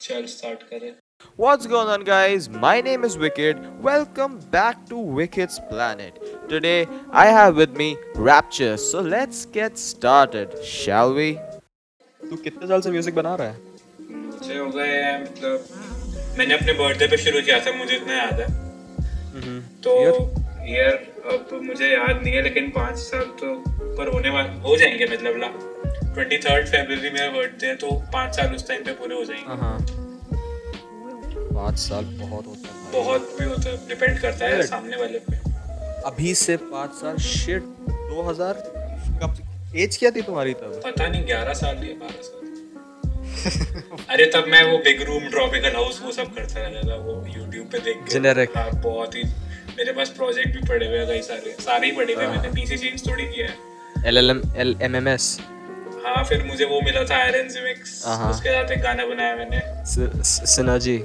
[0.00, 0.90] चल स्टार्ट करें
[1.42, 2.44] What's going on, guys?
[2.64, 3.62] My name is Wicked.
[3.86, 6.20] Welcome back to Wicked's Planet.
[6.52, 7.88] Today, I have with me
[8.26, 8.76] Rapture.
[8.76, 11.26] So let's get started, shall we?
[12.20, 13.56] तू कितने साल से music बना रहा है
[14.10, 18.40] मुझे हो गए हैं मतलब मैंने अपने बर्थडे पे शुरू किया था मुझे इतना याद
[18.40, 18.48] है
[19.86, 19.96] तो
[20.68, 20.94] ईयर
[21.34, 23.54] अब मुझे याद नहीं है लेकिन पाँच साल तो
[23.98, 25.50] पर होने वाले हो जाएँगे मतलब ला
[26.14, 29.60] ट्वेंटी थर्ड फेबर मेरा बर्थडे है तो पाँच साल उस टाइम पे पूरे हो जाएँगे।
[29.60, 29.78] हाँ
[31.54, 35.36] पाँच साल बहुत होता है बहुत भी होता है डिपेंड करता है सामने वाले पे।
[36.06, 38.54] अभी से पाँच साल शिट दो हज़ार
[39.22, 39.30] कब
[39.76, 40.80] एज क्या थी तुम्हारी तब?
[40.84, 42.36] पता नहीं ग्यारह साल या बारह साल।
[44.10, 47.66] अरे तब मैं वो बिग रूम ट्रॉपिकल हाउस वो सब करता रहता था वो यूट्यूब
[47.72, 48.56] पे देख के। Generic.
[48.56, 49.22] हाँ बहुत ही।
[49.78, 52.76] मेरे पास प्रोजेक्ट भी पड़े हुए हैं कई सारे। सारे ही पड़े हुए मैंने पीसी
[52.78, 55.38] चेंज थोड़ी किया है। L L M L M M S
[56.08, 59.60] हाँ फिर मुझे वो मिला था आयरन जिमिक्स हाँ। उसके साथ एक गाना बनाया मैंने।
[60.24, 60.96] सिनर्जी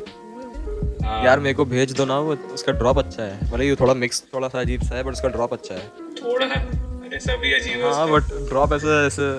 [1.04, 3.94] हाँ, यार मेरे को भेज दो ना वो उसका ड्रॉप अच्छा है। मतलब ये थोड़ा
[3.94, 5.88] मिक्स थोड़ा सा अजीब सा है बट उसका ड्रॉप अच्छा है।
[6.24, 9.32] थोड़ा अरे सभी अजीब है हाँ बट ड्रॉप ऐसे ऐसे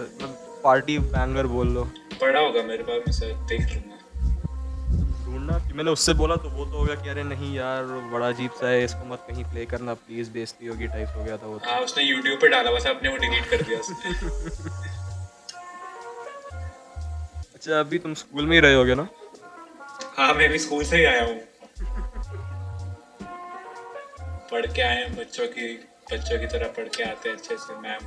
[0.64, 1.84] पार्टी बैंगर बोल लो।
[2.20, 3.92] पड़ा होगा मेरे पास मैं सर देख लूँगा।
[5.24, 8.28] ढूंढना कि मैंने उससे बोला तो वो तो हो गया कि अरे नहीं यार बड़ा
[8.28, 11.46] अजीब सा है इसको मत कहीं प्ले करना प्लीज़ बेइज्जती होगी टाइप हो गया था
[11.46, 14.92] वो तो। हाँ उसने यूट्यूब पे डाला बस अपने वो डिलीट कर दिया उसने।
[17.64, 19.06] अच्छा अभी तुम स्कूल में ही रहे होगे ना?
[20.16, 21.36] हाँ मैं भी स्कूल से ही आया हूँ।
[24.50, 25.68] पढ़ के आए हैं बच्चों की
[26.12, 28.02] बच्चों की तरह पढ़ के आते हैं अच्छे से मैम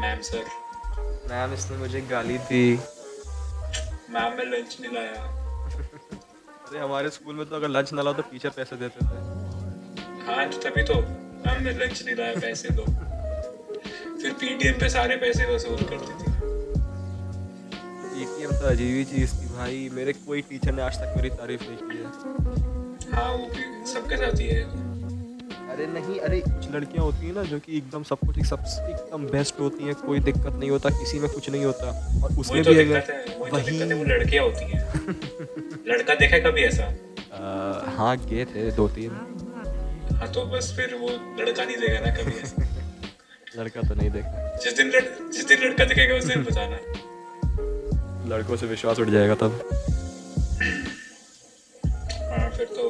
[0.00, 0.44] मैम सर।
[1.30, 2.62] मैम इसने मुझे गाली दी।
[4.10, 5.22] मैम मैं लंच नहीं लाया।
[6.68, 10.48] अरे हमारे स्कूल में तो अगर लंच ना लाओ तो टीचर पैसे देते थे। हाँ
[10.50, 15.54] तो तभी तो। मैम मैं लंच नहीं लाया पैसे दो। फिर पीटीएम पे सारे पैसे
[15.54, 16.49] वसूल करती थी।
[18.50, 21.62] एटीएम तो अजीब ही चीज़। थी भाई मेरे कोई टीचर ने आज तक मेरी तारीफ़
[21.62, 24.62] नहीं की है। हाँ वो भी सबके साथ ही है।
[25.70, 29.26] अरे नहीं अरे कुछ लड़कियाँ होती हैं ना जो कि एकदम सब कुछ सब एकदम
[29.26, 31.90] बेस्ट होती हैं कोई दिक्कत नहीं होता किसी में कुछ नहीं होता।
[32.24, 34.80] और उसमें तो भी अगर वही तो वो लड़कियाँ होती हैं।
[35.88, 36.92] लड़का देखा कभी ऐसा?
[37.96, 39.10] हाँ गए थे दो तीन।
[40.14, 41.08] हाँ तो बस फिर वो
[41.40, 42.32] लड़का नहीं देगा ना कभी
[43.58, 46.76] लड़का तो नहीं देखा जिस दिन लड़, जिस दिन लड़का दिखेगा उस दिन बताना
[48.30, 49.60] लड़कों से विश्वास उठ जाएगा तब
[52.30, 52.88] हाँ फिर तो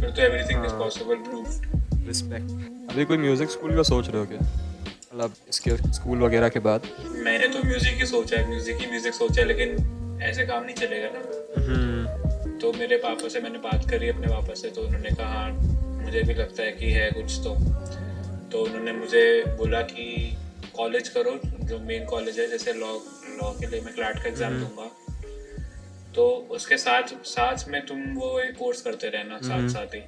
[0.00, 4.26] फिर तो everything is possible proved respect अभी कोई म्यूज़िक स्कूल का सोच रहे हो
[4.26, 6.86] क्या मतलब इसके स्कूल वगैरह के बाद
[7.18, 10.74] मैंने तो म्यूज़िक ही सोचा है म्यूज़िक ही म्यूज़िक सोचा है लेकिन ऐसे काम नहीं
[10.76, 15.26] चलेगा ना तो मेरे पापा से मैंने बात करी अपने पापा से तो उन्होंने कहा
[15.32, 15.50] "हाँ,
[16.04, 17.54] मुझे भी लगता है कि है कुछ तो
[18.52, 19.24] तो उन्होंने मुझे
[19.58, 20.06] बोला कि
[20.76, 22.92] कॉलेज करो जो मेन कॉलेज है जैसे लॉ
[23.36, 24.90] लॉ के लिए मैं क्लाट का एग्ज़ाम दूँगा।
[26.14, 30.02] तो उसके साथ साथ में तुम वो एक कोर्स करते रहना साथ साथ ही।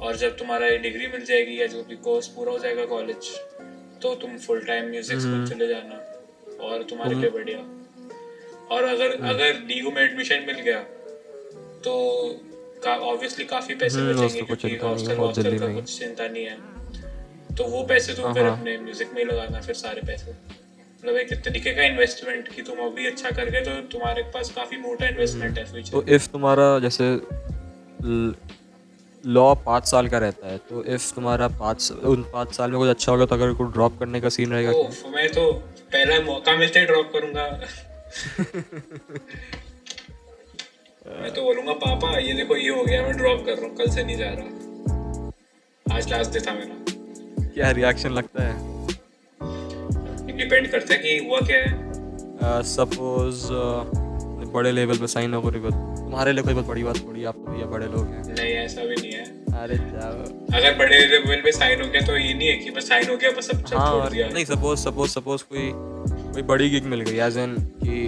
[0.00, 3.30] और जब तुम्हारा ये डिग्री मिल जाएगी या जो भी कोर्स पूरा हो जाएगा कॉलेज
[4.02, 5.96] तो तुम फुल टाइम म्यूज़िक स्कूल चले जाना
[6.64, 7.58] और तुम्हारे लिए बढ़िया।
[8.68, 10.80] और अगर अगर डीयू में एडमिशन मिल गया
[11.84, 11.94] तो
[12.84, 17.64] का, ऑब्वियसली काफ़ी पैसे हम्म, बचेंगे क्योंकि हॉस्टल हॉस्टल का कुछ चिंता नहीं है। तो
[17.66, 20.32] वो पैसे तुम फिर हाँ। अपने म्यूज़िक में लगाना फिर सारे पैसे।
[21.00, 24.76] मतलब एक तरीके का इन्वेस्टमेंट कि तुम अभी अच्छा कर गए तो तुम्हारे पास काफ़ी
[24.76, 27.04] मोटा इन्वेस्टमेंट है तो इफ़ तुम्हारा जैसे
[29.24, 32.88] लॉ पाँच साल का रहता है तो इफ़ तुम्हारा पाँच उन पाँच साल में कुछ
[32.88, 35.50] अच्छा होगा तो अगर कोई ड्रॉप करने का सीन रहेगा तो मैं तो
[35.92, 37.44] पहला मौका मिलते ही ड्रॉप करूँगा।
[41.20, 43.88] मैं तो बोलूँगा पापा ये देखो ये हो गया मैं ड्रॉप कर रहा हूँ कल
[43.90, 46.74] से नहीं जा रहा। आज लास्ट डे था मेरा।
[47.54, 48.77] क्या रिएक्शन लगता है?
[50.38, 53.78] डिपेंड करता है कि हुआ क्या है। सपोज़ uh,
[54.42, 57.34] uh, बड़े लेवल पे साइन हो गई तुम्हारे लिए कोई बहुत बड़ी बात थोड़ी आप
[57.36, 59.24] तो भैया बड़े लोग हैं। नहीं ऐसा भी नहीं है।
[59.62, 60.22] अरे जाओ।
[60.58, 63.16] अगर बड़े लेवल पे साइन हो गया तो ये नहीं है कि बस साइन हो
[63.16, 65.70] गया बस सब हाँ छोड़ दिया। नहीं सपोज़ सपोज़ सपोज़ कोई
[66.32, 68.00] कोई बड़ी गिग मिल गई एज एन कि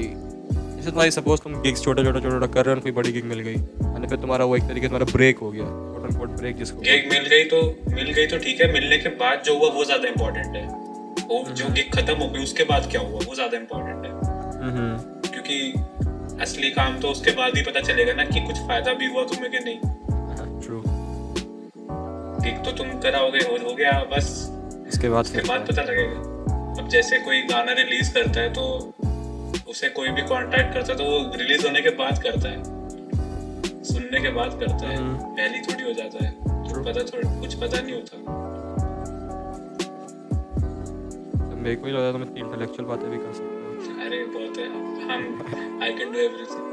[0.52, 3.24] जैसे तुम्हारी सपोज़ तुम गिग्स छोटे छोटे छोटे छोटे कर रहे हो कोई बड़ी गिग
[3.24, 5.64] मिल गई और फिर तुम्हारा वो एक तरीके से तुम्हारा ब्रेक हो गया
[6.18, 7.62] कोट ब्रेक जिसको गिग मिल गई तो
[7.94, 10.79] मिल गई तो ठीक है मिलने के बाद जो हुआ वो ज़्यादा इम्पोर्टेंट है।
[11.30, 13.20] वो जो गिग खत्म हो गई उसके बाद क्या हुआ?
[13.26, 14.12] वो ज़्यादा इम्पोर्टेंट है।
[14.62, 19.06] हम्म। क्योंकि असली काम तो उसके बाद ही पता चलेगा ना कि कुछ फ़ायदा भी
[19.06, 19.78] हुआ तुम्हें कि नहीं।
[20.60, 20.82] ट्रू
[22.44, 24.28] गिग तो तुम कराओगे हो, हो गया बस।
[24.88, 28.94] इसके बाद उसके बाद पता लगेगा। अब जैसे कोई गाना रिलीज़ करता है तो
[29.68, 32.62] उसे कोई भी कांटेक्ट करता है तो वो रिलीज़ होने के बाद करता है।
[33.84, 36.30] सुनने के बाद करता है। हम्म। पहली थोड़ी हो जाता है।
[36.84, 38.59] पता थोड़ी कुछ पता नहीं होता।
[41.60, 44.66] मेरे को ही लगा था मैं इंटेलेक्चुअल बातें भी कर सकता हूँ। अरे बहुत है।
[45.08, 46.66] हम आई कैन डू एवरीथिंग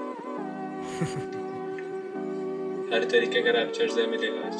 [2.93, 4.59] हर तरीके का रैप्चर्स है मिलेगा आज।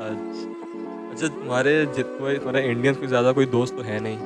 [0.00, 0.46] अच्छा
[1.10, 4.18] अच्छा तुम्हारे जितने तुम्हारे इंडियंस कोई ज़्यादा कोई दोस्त तो है नहीं।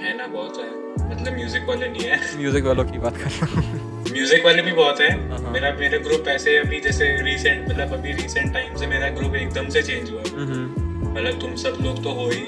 [0.00, 0.70] है ना बहुत है।
[1.10, 3.62] मतलब म्यूज़िक वाले नहीं है। म्यूज़िक वालों की बात कर रहा हूँ।
[4.08, 8.12] म्यूज़िक वाले भी बहुत है। हाँ। मेरा मेरा ग्रुप ऐसे अभी जैसे रिसेंट मतलब अभी
[8.12, 10.66] रिसेंट टाइम से मेरा ग्रुप एकदम से चेंज हुआ। है हम्म,
[11.12, 12.44] मतलब तुम सब लोग तो हो ही।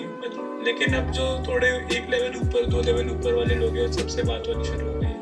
[0.64, 4.44] लेकिन अब जो थोड़े एक लेवल ऊपर दो लेवल ऊपर वाले लोग हैं सबसे बात
[4.49, 5.19] होनी शुरू हो गई है।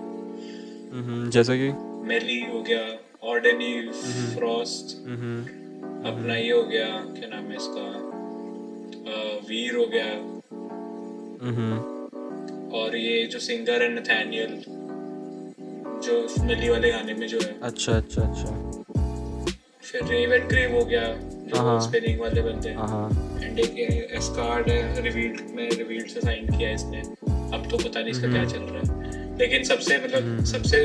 [0.92, 1.72] हम्म, जैसे कि?
[2.08, 2.98] मेली हो गया
[3.28, 3.88] ऑर्डनी
[4.34, 5.42] फ्रॉस्ट हम्म,
[6.10, 7.86] अपना ये हो गया क्या नाम है इसका?
[9.12, 10.04] अ, वीर हो गया।
[11.46, 11.78] हम्म,
[12.76, 14.62] और ये जो सिंगर है नथैनियल
[16.04, 18.72] जो मेली वाले गाने में जो है। अच्छा अच्छा अच्छा।
[19.82, 21.08] फिर रेव एंड क्रेव हो गया।
[21.54, 23.78] जो हाँ। स्पिनिंग वाले हैं। हाँ हाँ। एंड एक
[24.16, 27.00] एस्कार्ड है रिवील्ड में रिवील्ड से साइन किया है इसने।
[27.56, 30.76] अब तो पता नहीं इसका क्या चल रहा है। लेकिन सबसे मतलब सबसे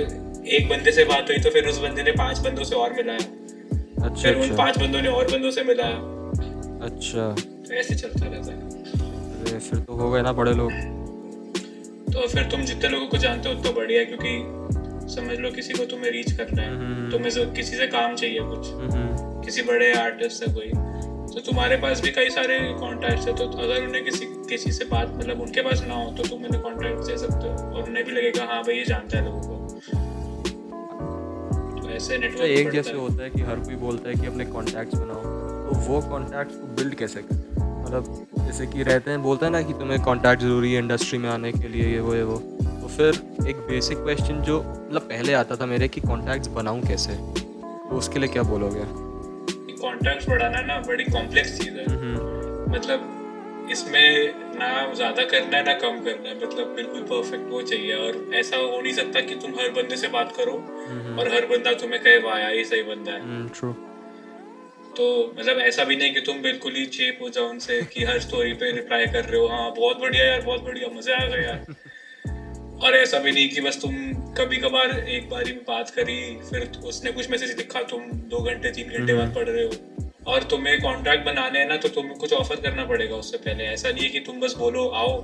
[0.47, 3.19] एक बंदे से बात हुई तो फिर उस बंदे ने पाँच बंदों से और मिलाया।
[4.05, 5.97] अच्छा फिर उन अच्छा। पाँच बंदों ने और बंदों से मिलाया।
[6.85, 7.35] अच्छा।
[7.67, 10.71] तो ऐसे चलता रहता है। फिर तो हो गए ना बड़े लोग।
[12.13, 14.57] तो फिर तुम जितने लोगों को जानते हो उतना बढ़िया है क्योंकि
[15.15, 18.67] समझ लो किसी को तुम्हें रीच करना है। हम्म। तुम्हें किसी से काम चाहिए कुछ।
[18.67, 20.71] हम्म, किसी बड़े आर्टिस्ट से कोई।
[21.33, 25.13] तो तुम्हारे पास भी कई सारे कॉन्टैक्ट्स है तो अगर उन्हें किसी किसी से बात
[25.17, 28.11] मतलब उनके पास ना हो तो तुम उन्हें कॉन्टैक्ट दे सकते हो। और उन्हें भी
[28.11, 29.53] लगेगा हाँ भाई ये जानता है लोगों को।
[31.81, 34.45] तो ऐसे अच्छा नेटवर्क एक जैसे होता है कि हर कोई बोलता है कि अपने
[34.45, 35.23] कॉन्टैक्ट्स बनाओ।
[35.67, 37.83] तो वो कॉन्टैक्ट्स को बिल्ड कैसे करें?
[37.83, 41.29] मतलब जैसे कि रहते हैं बोलते हैं ना कि तुम्हें कॉन्टैक्ट ज़रूरी है इंडस्ट्री में
[41.29, 45.33] आने के लिए ये वो ये वो। तो फिर एक बेसिक क्वेश्चन जो मतलब पहले
[45.33, 47.13] आता था मेरे कि कॉन्टैक्ट्स बनाऊँ कैसे?
[47.13, 49.06] तो उसके लिए क्या बोलोगे?
[49.81, 53.13] कॉन्टैक्ट्स बढ़ाना ना बड़ी कॉम्प्लेक्स चीज़ है। हम्म, मतलब
[53.71, 58.19] इसमें ना ज़्यादा करना है ना कम करना है मतलब बिल्कुल परफेक्ट वो चाहिए। और
[58.33, 60.53] ऐसा हो नहीं सकता कि तुम हर बंदे से बात करो
[61.19, 63.47] और हर बंदा तुम्हें कहे वाह ये सही बंदा है।
[64.97, 65.05] तो
[65.39, 68.53] मतलब ऐसा भी नहीं कि तुम बिल्कुल ही चेप हो जाओ उनसे कि हर स्टोरी
[68.53, 71.65] पे रिप्लाई कर रहे हो हाँ बहुत बढ़िया यार बहुत बढ़िया मज़ा आ गया यार।
[72.77, 73.95] और ऐसा भी नहीं कि बस तुम
[74.33, 76.17] कभी कभार एक बारी में बात करी
[76.49, 79.71] फिर उसने कुछ मैसेज लिखा तुम दो घंटे तीन घंटे बाद पढ़ रहे हो।
[80.27, 83.89] और तुम्हें कॉन्ट्रैक्ट बनाने हैं ना तो तुम्हें कुछ ऑफ़र करना पड़ेगा उससे पहले। ऐसा
[83.89, 85.17] नहीं है कि तुम बस बोलो आओ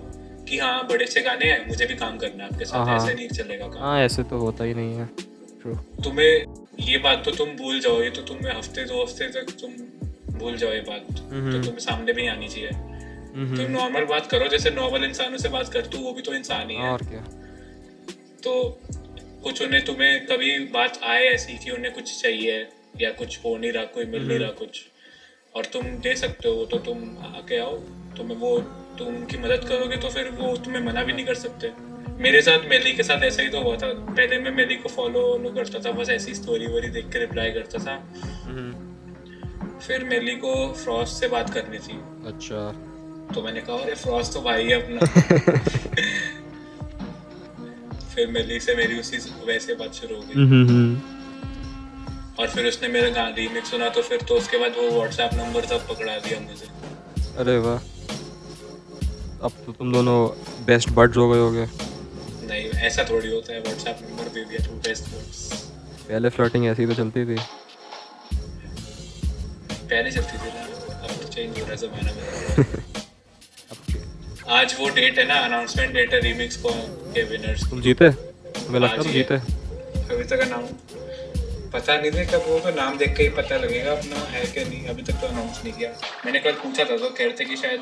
[0.50, 3.14] कि हाँ बड़े से गाने हैं मुझे भी काम करना है आपके साथ। हाँ। ऐसे
[3.14, 5.06] नहीं चलेगा काम। हाँ ऐसे तो होता ही नहीं है।
[6.04, 9.72] तुम्हें ये बात तो तुम भूल जाओ ये तो तुम्हें हफ़्ते दो हफ़्ते तक तुम
[10.40, 12.70] भूल जाओ ये बात। तो तुम्हें सामने भी आनी चाहिए।
[13.56, 16.70] तुम नॉर्मल बात करो जैसे नॉर्मल इंसानों से बात करते हो वो भी तो इंसान
[16.70, 17.24] ही है। और क्या।
[18.44, 18.82] तो
[19.44, 22.68] कुछ उन्हें तुम्हें कभी बात आए ऐसी कि उन्हें कुछ चाहिए
[23.02, 24.82] या कुछ हो नहीं रहा कोई मिल नहीं रहा कुछ?
[25.56, 27.78] और तुम दे सकते हो तो तुम आके आओ।
[28.18, 28.60] तुम्हें वो
[28.98, 31.72] तुम उनकी मदद करोगे तो फिर वो तुम्हें मना भी नहीं कर सकते।
[32.12, 35.54] मेरे साथ मेली के साथ ऐसा ही तो हुआ था। पहले मैं मेली को फॉलो
[35.56, 38.14] करता था बस ऐसी स्टोरी वोरी देख के रिप्लाई करता था।
[38.46, 41.98] हम्म, फिर मेली को फ्रॉस्ट से बात करनी थी।
[42.28, 42.72] अच्छा।
[43.36, 45.24] तो मैंने कहा अरे फ्रॉस्ट तो भाई है अपना।
[48.16, 49.18] फिर मेली से मेरी उसी
[49.48, 51.02] वैसे बात शुरू हो गई। हम्म, हम्म,
[52.40, 55.66] और फिर उसने मेरा गाना रीमिक्स सुना तो फिर तो उसके बाद वो व्हाट्सएप नंबर
[55.66, 56.68] सब पकड़ा दिया मुझे।
[57.44, 57.78] अरे वाह।
[59.46, 60.18] अब तो तुम दोनों
[60.66, 61.66] बेस्ट बर्ड्स हो गए होगे।
[62.48, 65.52] नहीं ऐसा थोड़ी होता है व्हाट्सएप नंबर दे दिया टू बेस्ट फ्रेंड्स
[66.08, 67.38] पहले फ्लर्टिंग ऐसी तो चलती थी।
[69.84, 70.64] पहले चलती थी ना
[71.04, 72.84] अब तो चेंज हो रहा है जमाना में।
[74.50, 76.70] आज वो डेट है ना अनाउंसमेंट डेट है रीमिक्स को
[77.14, 78.10] के विनर्स तुम जीते?
[78.10, 80.70] तुम्हें लगता हाँ तुम जीते। अभी तक अनाउंस
[81.74, 84.64] पता नहीं था कब वो तो नाम देख के ही पता लगेगा अपना है कि
[84.66, 85.90] नहीं। अभी तक तो अनाउंस नहीं किया।
[86.26, 87.82] मैंने कल पूछा था तो कह रहे थे कि शायद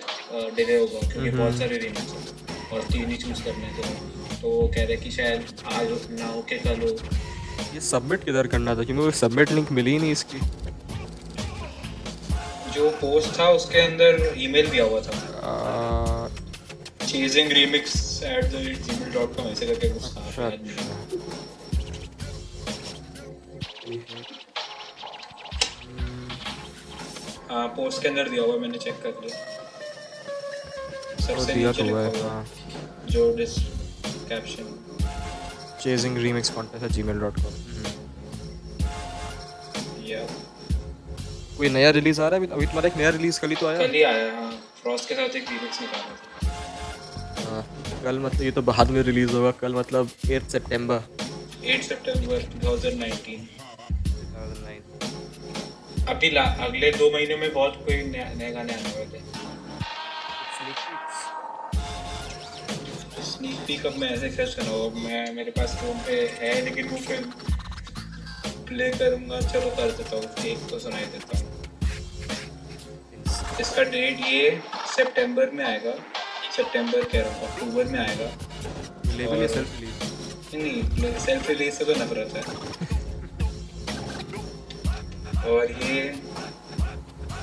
[0.55, 3.83] डिले होगा क्योंकि बहुत सारे रीमिक्स हैं और तीन ही चूज़ करने थे।
[4.41, 5.87] तो वो कह रहे कि शायद आज
[6.19, 6.89] ना हो के कल हो।
[7.73, 8.83] ये सबमिट किधर करना था?
[8.83, 10.39] क्योंकि सबमिट लिंक मिली ही नहीं इसकी।
[12.73, 16.20] जो पोस्ट था उसके अंदर ईमेल दिया हुआ था। आ,
[17.11, 20.45] chasing remix at the rate Gmail dot com ऐसे करके कुछ था। अच्छा।
[27.49, 29.37] हाँ पोस्ट के अंदर दिया हुआ मैंने चेक कर लिया।
[31.25, 32.45] सबसे नीचे तो लिखा हुआ हाँ।
[33.09, 33.21] जो
[34.29, 34.65] description
[35.83, 37.53] chasing remix contest Gmail dot com
[40.07, 40.21] या
[41.57, 42.53] कोई नया रिलीज़ आ रहा है अभी?
[42.55, 44.51] अभी तुम्हारा एक नया रिलीज़ कल ही तो आया। कल ही आया हाँ।
[44.81, 46.40] फ्रॉस्ट के साथ एक रीमिक्स निकाला था।
[48.03, 51.01] कल मतलब ये तो बाद में रिलीज़ होगा कल मतलब 8 सितंबर
[51.73, 53.39] 8 सितंबर 2019
[56.09, 59.25] अभी अगले दो महीने में बहुत कोई नया- नए गाने आने वाले हैं।
[63.31, 66.97] स्नीक पीक अब मैं ऐसे कैसे सुनाऊँ मैं मेरे पास फ़ोन पे है लेकिन वो
[67.07, 67.21] फिर
[68.67, 71.47] प्ले करूँगा चलो कर देता हूँ एक तो सुनाई देता हूँ।
[73.61, 74.49] इसका डेट ये
[74.95, 75.93] सितंबर में आएगा।
[76.51, 78.29] सितंबर कह रहा हूँ अक्टूबर में आएगा।
[79.17, 79.99] लेवल या सेल्फ रिलीज़
[80.55, 82.43] नहीं सेल्फ रिलीज़ से तो नफरत है
[85.51, 86.01] और ये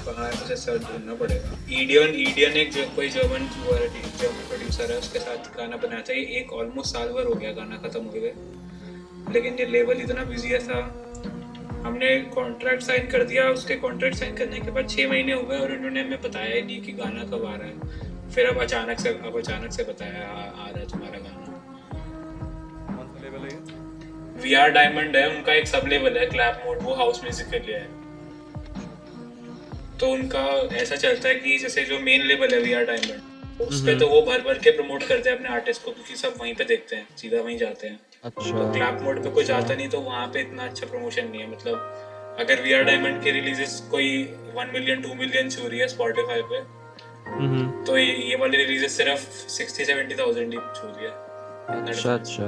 [0.09, 5.19] कहाँ मुझे सर्च ढूंढना पड़ेगा। ईडियन ईडियन एक जो कोई जर्मन जर्मन प्रोड्यूसर है उसके
[5.19, 8.33] साथ गाना बनाया था। ये एक ऑलमोस्ट साल भर हो गया गाना खत्म हुए हुए।
[9.33, 10.81] लेकिन ये लेवल इतना बिज़ी है था
[11.85, 15.59] हमने कॉन्ट्रैक्ट साइन कर दिया। उसके कॉन्ट्रैक्ट साइन करने के बाद छः महीने हो गए
[15.59, 17.77] और इन्होंने हमें बताया ही नहीं कि गाना कब आ रहा है।
[18.35, 21.45] फिर अब अचानक से अब अचानक से बताया आ, आ रहा है तुम्हारा गाना।
[22.89, 23.57] कौन सा लेवल है
[24.43, 27.59] वी आर डायमंड है उनका एक सब लेवल है क्लैप मोड वो हाउस म्यूज़िक के
[27.59, 27.89] लिए है।
[29.99, 30.45] तो उनका
[30.77, 34.07] ऐसा चलता है कि जैसे जो मेन लेवल है वी आर डायमंड उस पे तो
[34.09, 36.97] वो भर भर के प्रमोट करते हैं अपने आर्टिस्ट को क्योंकि सब वहीं पे देखते
[36.97, 40.27] हैं सीधा वहीं जाते हैं। अच्छा। तो क्लैप मोड पे कुछ आता नहीं तो वहाँ
[40.35, 44.23] पे इतना अच्छा प्रमोशन नहीं है। मतलब अगर वी आर डायमंड के रिलीजेस कोई
[44.55, 46.78] वन मिलियन टू मिलियन छू रही है स्पॉटिफाई पे हम्म
[47.87, 49.21] तो ये ये वाली रिलीजेस सिर्फ़
[49.51, 51.11] सिक्सटी सेवेंटी थाउज़ेंड ही छू है
[51.83, 52.47] अच्छा अच्छा।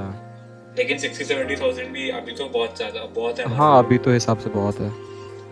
[0.79, 4.39] लेकिन सिक्सटी सेवेंटी थाउज़ेंड भी अभी तो बहुत ज़्यादा बहुत है। हाँ अभी तो हिसाब
[4.39, 4.91] से बहुत है।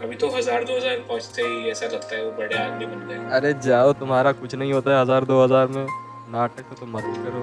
[0.02, 3.16] अभी तो हज़ार दो हज़ार पहुँचते ही ऐसा लगता है वो बड़े आदमी बन गए।
[3.36, 5.86] अरे जाओ तुम्हारा कुछ नहीं होता है हज़ार दो हज़ार में।
[6.32, 7.42] नाटक तो तुम मत करो।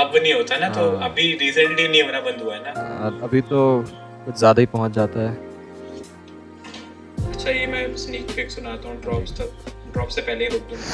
[0.00, 2.70] अब नहीं होता ना तो हाँ। अभी रिसेंटली नहीं होना बंद हुआ है ना?
[2.70, 3.84] आ, अभी तो
[4.24, 5.32] कुछ ज़्यादा ही पहुँच जाता है।
[7.28, 10.86] अच्छा ये मैं स्नीक पिक सुनाता हूँ ड्रॉप्स तक। ड्रॉप से पहले ही रोक दूँगा।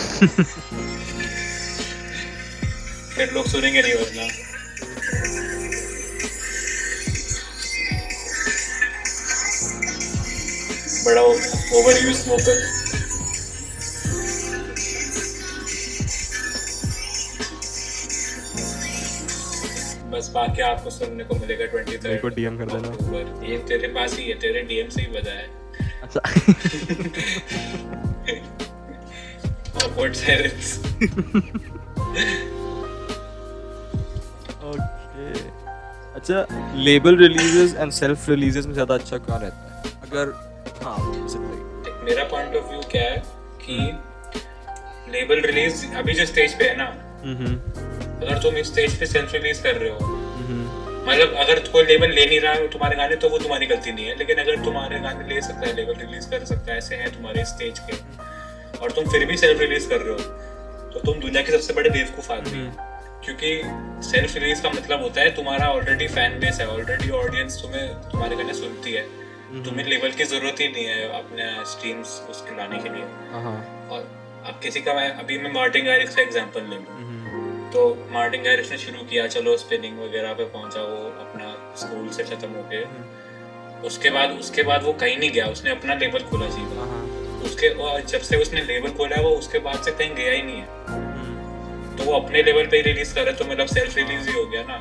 [3.17, 4.27] फिर लोग सुनेंगे नहीं वरना।
[11.05, 11.23] बड़ा
[11.79, 12.59] ओवर यूज़ वोकल
[20.13, 24.17] बस बाकी आपको सुनने को मिलेगा ट्वेंटी मेरे को DM कर देना। ये तेरे पास
[24.19, 25.49] ही है तेरे डीएम से ही बजा है।
[26.03, 26.21] अच्छा।
[29.79, 30.69] awkward silence
[34.71, 35.29] ओके
[36.19, 36.47] अच्छा
[36.85, 39.93] label releases and self releases में ज़्यादा अच्छा कहाँ रहता है?
[40.11, 40.33] अगर
[40.85, 40.97] हाँ.
[42.05, 43.23] मेरा पॉइंट ऑफ़ व्यू क्या है
[43.65, 43.77] कि
[45.13, 46.85] लेबल रिलीज़ अभी जो स्टेज पे है ना
[48.23, 49.99] अगर तुम इस स्टेज पे सेल्फ रिलीज़ कर रहे हो
[51.07, 54.07] मतलब अगर कोई लेबल ले नहीं रहा है तुम्हारे गाने तो वो तुम्हारी गलती नहीं
[54.07, 57.11] है। लेकिन अगर तुम्हारे गाने ले सकता है लेबल रिलीज़ कर सकता है ऐसे हैं
[57.15, 57.93] तुम्हारे स्टेज के।
[58.83, 61.91] और तुम फिर भी सेल्फ रिलीज़ कर रहे हो तो तुम दुनिया के सबसे बड़े
[61.91, 62.89] बेवकूफ़ आदमी हो।
[63.25, 63.51] क्योंकि
[64.09, 68.37] सेल्फ रिलीज़ का मतलब होता है तुम्हारा ऑलरेडी फ़ैन बेस है ऑलरेडी ऑडियंस तुम्हें तुम्हारे
[68.37, 69.03] गाने सुनती है।
[69.65, 73.05] तुम्हें लेवल की ज़रूरत ही नहीं है अपने स्ट्रीम्स उसके लाने के लिए।
[73.37, 73.55] हाँ
[73.93, 74.09] और
[74.47, 77.83] अब किसी का मैं अभी मैं मार्टिन गारिक्स का एग्जांपल ले लूँ। हम्म। तो
[78.13, 82.51] मार्टिन गारिक्स ने शुरू किया चलो स्पिनिंग वगैरह पे पहुँचा वो अपना स्कूल से खत्म
[82.53, 82.85] होके।
[83.87, 87.00] उसके बाद उसके बाद वो कहीं नहीं गया उसने अपना लेबल खोला सीधा हाँ।
[87.41, 90.43] उसके और जब से उसने लेबल खोला है वो उसके बाद से कहीं गया ही
[90.43, 93.97] नहीं है। तो वो अपने लेवल पे ही रिलीज़ कर रहा है तो मतलब सेल्फ
[93.97, 94.77] रिलीज़ ही हो गया ना।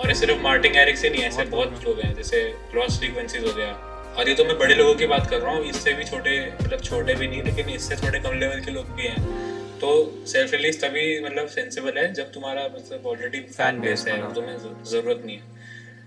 [0.00, 2.42] और ये सिर्फ़ मार्टिन गारिक्स से नहीं है ऐसे बहुत लोग हैं जैसे
[2.74, 3.72] लॉस फ्रीक्वेंसीज हो गया।
[4.18, 6.80] और ये तो मैं बड़े लोगों की बात कर रहा हूँ इससे भी छोटे मतलब
[6.80, 9.90] छोटे भी नहीं लेकिन इससे थोड़े कम लेवल के लोग भी हैं। तो
[10.26, 15.22] सेल्फ रिलीज़ तभी मतलब सेंसिबल है जब तुम्हारा मतलब ऑलरेडी फ़ैन बेस है तुम्हें ज़रूरत
[15.24, 15.50] नहीं है।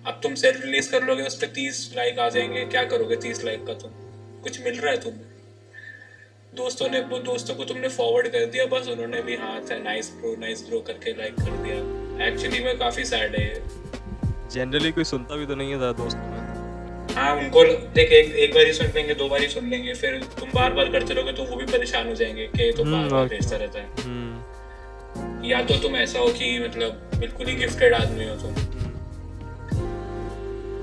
[0.08, 3.44] अब तुम सेल्फ रिलीज़ कर लोगे उस पर तीस लाइक आ जाएँगे क्या करोगे तीस
[3.46, 3.92] लाइक का तुम?
[4.44, 5.35] कुछ मिल रहा है तुम्हें?
[6.56, 10.36] दोस्तों ने वो दोस्तों को तुमने फॉरवर्ड कर दिया बस उन्होंने भी हाँ नाइस ब्रो
[10.40, 13.48] नाइस ब्रो करके लाइक कर दिया। एक्चुअली में काफ़ी सैड है।
[14.54, 17.64] जनरली कोई सुनता भी तो नहीं है ज़्यादा दोस्तों में। हाँ उनको
[17.96, 20.74] देख एक एक बार ही सुन लेंगे दो बार ही सुन लेंगे फिर तुम बार
[20.74, 23.58] बार करते रहोगे तो वो भी परेशान हो जाएँगे कि तो बार हम्म, बार भेजता
[23.58, 28.36] रहता है। हम्म। या तो तुम ऐसा हो कि मतलब बिल्कुल ही गिफ्टेड आदमी हो
[28.36, 28.54] तुम।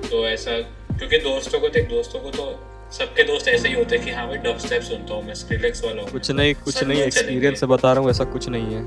[0.09, 0.59] तो ऐसा
[0.99, 2.45] क्योंकि दोस्तों को देख दोस्तों को तो
[2.93, 5.85] सबके दोस्त ऐसे ही होते हैं कि हाँ भाई डब स्टेप सुनता हूँ मैं स्क्रिलेक्स
[5.85, 8.83] वाला हूँ। कुछ नहीं कुछ नहीं एक्सपीरियंस से बता रहा हूँ ऐसा कुछ नहीं है।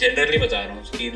[0.00, 1.10] जनरली बता रहा हूँ कि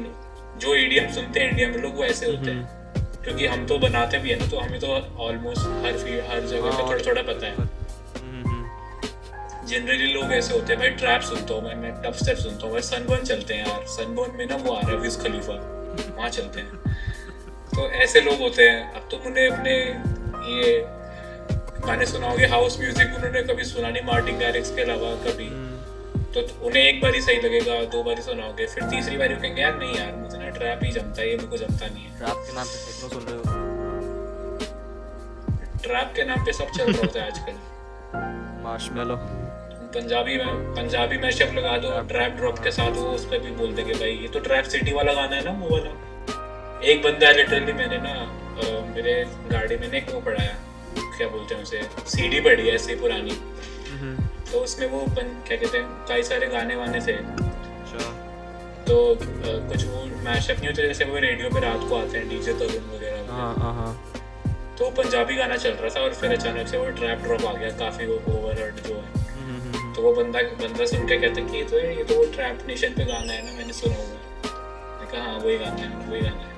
[0.61, 2.83] जो ईडीएम सुनते हैं इंडिया में लोग वो ऐसे होते हैं।
[3.25, 4.87] क्योंकि हम तो बनाते भी है ना तो हमें तो
[5.27, 8.65] ऑलमोस्ट हर फ़ी हर जगह पे हाँ, थोड़ा थोड़ा पता है। हम्म,
[9.67, 12.73] जनरली लोग ऐसे होते हैं भाई ट्रैप सुनता हूँ मैं मैं टफ स्टेप सुनता हूँ।
[12.73, 15.55] भाई सनबर्न चलते हैं यार सनबर्न में ना वो आ रहा है विज खलीफा
[16.17, 16.97] वहाँ चलते हैं।
[17.75, 19.79] तो ऐसे लोग होते हैं। अब तो उन्हें अपने
[20.53, 20.75] ये
[21.87, 25.49] गाने सुनाओगे हाउस म्यूज़िक उन्होंने कभी सुना नहीं मार्टिन गारिक्स के अलावा कभी?
[26.35, 29.63] तो उन्हें एक बार ही सही लगेगा दो बार ही सुनाओगे फिर तीसरी बार कहेंगे
[29.63, 32.11] यार नहीं यार मुझे ना ट्रैप ही जमता है ये मेरे को जमता नहीं है।
[32.21, 33.43] रैप के नाम पे टेक्नो सुन रहे हो?
[35.85, 37.55] ट्रैप के नाम पे सब चल रहा होता है आजकल।
[38.65, 39.17] मार्शमेलो
[39.95, 43.75] पंजाबी में पंजाबी मैशअप लगा दो ट्रैप ड्रॉप के साथ वो उस पर भी बोल
[43.75, 45.91] देंगे भाई ये तो ट्रैप सिटी वाला गाना है ना वो वाला?
[46.85, 48.15] एक बंदा लिटरली मैंने ना
[48.95, 49.13] मेरे
[49.53, 50.53] गाड़ी में ने एक वो है
[51.17, 51.83] क्या बोलते हैं उसे?
[52.07, 53.39] सीडी पड़ी है ऐसी पुरानी।
[53.91, 54.17] हम्म,
[54.53, 58.13] तो उसमें वो पन, क्या कहते हैं कई सारे गाने वाने थे। अच्छा।
[58.89, 62.53] तो कुछ वो मैशअप नहीं होते जैसे वो रेडियो पे रात को आते हैं डीजे
[62.53, 63.93] तरुण वगैरह हाँ हाँ। हाँ
[64.79, 67.71] तो पंजाबी गाना चल रहा था और फिर अचानक से वो ट्रैप ड्रॉप आ गया
[67.79, 71.57] काफ़ी वो ओवरहर्ड जो है। हम्म, हम्म, तो वो बंदा बंदा सुन के कहता कि
[71.57, 75.13] ये तो ये तो वो ट्रैप नेशन पे गाना है ना मैंने सुना हुआ है।
[75.13, 76.54] कहा हाँ वही गाना है वही गाना है।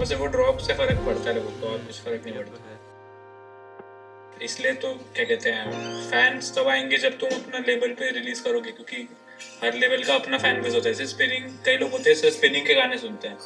[0.00, 4.44] मुझे वो ड्रॉप से फ़र्क पड़ता है को, और कुछ फ़र्क नहीं तो पड़ता है।
[4.44, 5.64] इसलिए तो क्या कहते हैं
[6.10, 9.08] फैंस तब आएँगे जब तुम अपना लेवल पे रिलीज़ करोगे, क्योंकि
[9.62, 12.66] हर लेवल का अपना फ़ैन बेस होता है जैसे स्पिनिंग कई लोग होते हैं स्पिनिंग
[12.66, 13.38] के गाने सुनते हैं।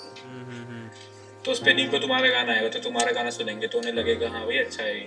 [1.45, 4.59] तो स्पिनिंग पे तुम्हारा गाना आएगा तो तुम्हारा गाना सुनेंगे तो उन्हें लगेगा हाँ भाई
[4.59, 5.01] अच्छा है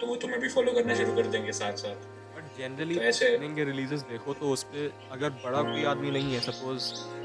[0.00, 2.12] तो वो तुम्हें भी फॉलो करना शुरू कर देंगे साथ साथ
[2.58, 6.40] जनरली तो स्पिनिंग के रिलीजेस देखो तो उस पे अगर बड़ा कोई आदमी नहीं है
[6.40, 6.82] सपोज़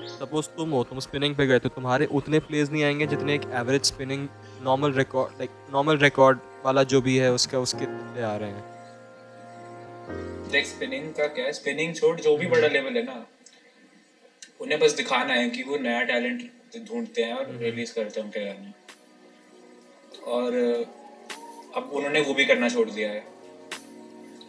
[0.10, 3.42] सपोज़ तुम हो तुम स्पिनिंग पे गए तो तुम्हारे उतने प्लेज नहीं आएँगे जितने एक
[3.54, 4.28] average spinning
[4.62, 8.64] normal record like normal record वाला जो भी है उसका उसके पे आ रहे हैं।
[10.52, 11.52] देख स्पिनिंग का क्या है?
[11.54, 13.26] स्पिनिंग छोड़ जो भी बड़ा लेवल है ना
[14.62, 16.42] उन्हें बस दिखाना है कि वो नया टैलेंट
[16.90, 18.72] ढूंढते हैं और रिलीज़ करते हैं उनके गाने।
[20.32, 20.56] और
[21.76, 23.39] अब उन्होंने वो भी करना छोड़ दिया है।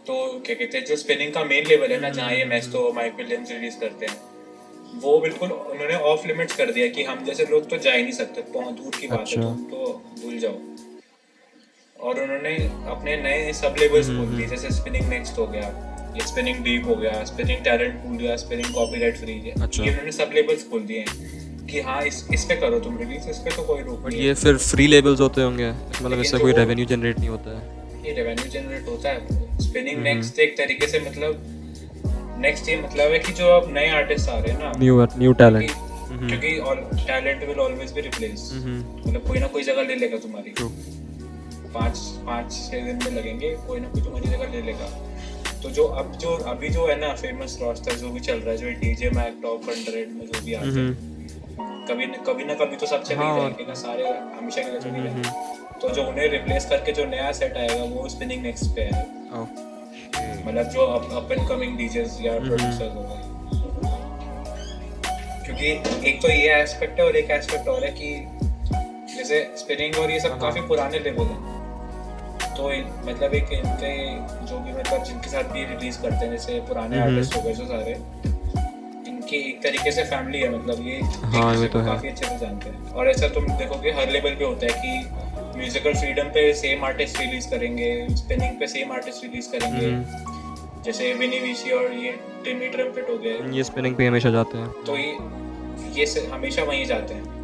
[0.07, 3.15] तो क्या कहते हैं जो स्पिनिंग का मेन लेवल है ना जहाँ ये मैस्टो माइक
[3.17, 4.19] विलियम्स रिलीज़ करते हैं
[4.95, 8.13] वो बिल्कुल उन्होंने ऑफ़ लिमिट्स कर दिया कि हम जैसे लोग तो जा ही नहीं
[8.13, 9.93] सकते बहुत दूर की बात है अच्छा। तुम तो
[10.23, 10.59] भूल जाओ
[11.97, 12.57] और उन्होंने
[12.91, 15.69] अपने नए सब लेवल्स खोल दिए जैसे स्पिनिंग नेक्स्ट हो गया
[16.15, 20.13] ये स्पिनिंग डीप हो गया स्पिनिंग टैलेंट पूल गया स्पिनिंग कॉपीराइट फ्री अच्छा। ये उन्होंने
[20.13, 23.57] सब लेवल्स खोल दिए हैं कि हाँ इस इस पे करो तुम रिलीज़ इस पे
[23.57, 27.19] तो कोई रोक नहीं ये फिर फ्री लेवल्स होते होंगे मतलब इससे कोई रेवेन्यू जनरेट
[27.19, 31.01] नहीं होता है है ये रेवेन्यू जनरेट होता है। स्पिनिंग हम्म। नेक्स्ट एक तरीके से
[31.01, 31.43] मतलब
[32.41, 35.33] नेक्स्ट ये मतलब है कि जो अब नए आर्टिस्ट आ रहे हैं ना न्यू न्यू
[35.33, 38.79] टैलेंट क्योंकि- क्योंकि talent will always be replace hmm,
[39.09, 40.55] मतलब कोई ना कोई जगह ले लेगा तुम्हारी।
[41.75, 44.89] पाँच पाँच छः दिन में लगेंगे कोई ना कोई तुम्हारी जगह ले लेगा।
[45.63, 48.57] तो जो अब जो अभी जो है ना फ़ेमस रोस्टर जो भी चल रहा है
[48.57, 52.77] जो डीजे मैक टॉप हंड्रेड में जो भी आते हैं कभी न कभी ना कभी
[52.77, 56.29] तो सब चले हाँ, जाएँगे ना सारे हमेशा के लिए चले जाएँगे। तो जो उन्हें
[56.29, 59.07] रिप्लेस करके जो नया सेट आएगा वो स्पिनिंग नेक्स्ट पे है।
[60.47, 63.31] मतलब जो अप एंड कमिंग डीजेस या प्रोड्यूसर्स हो। गए
[65.47, 65.67] क्योंकि
[66.09, 68.29] एक तो ये एस्पेक्ट है और एक एस्पेक्ट और है कि
[69.17, 71.61] जैसे स्पिनिंग और ये सब काफ़ी पुराने लेवल हैं।
[72.57, 74.15] तो इन- मतलब एक इनके
[74.47, 77.65] जो भी मतलब जिनके साथ भी रिलीज़ करते हैं जैसे पुराने। आर्टिस्ट हो गए जो
[77.65, 77.93] सारे
[79.11, 82.39] इनकी एक तरीके से फैमिली है। मतलब ये हाँ, ये तो है। काफ़ी अच्छे से
[82.39, 85.20] जानते हैं। और ऐसा तुम देखोगे हर लेवल पे होता है कि
[85.61, 91.15] म्यूजिकल फ्रीडम पे सेम आर्टिस्ट रिलीज़ करेंगे स्पिनिंग पे सेम आर्टिस्ट रिलीज़ करेंगे। हम्म। जैसे
[91.15, 92.13] विनी विशी और ये
[92.45, 95.17] टिमी ट्रम्पेट हो गए। ये स्पिनिंग पे हमेशा जाते हैं। तो ये
[96.01, 97.41] ये हमेशा वहीं जाते हैं।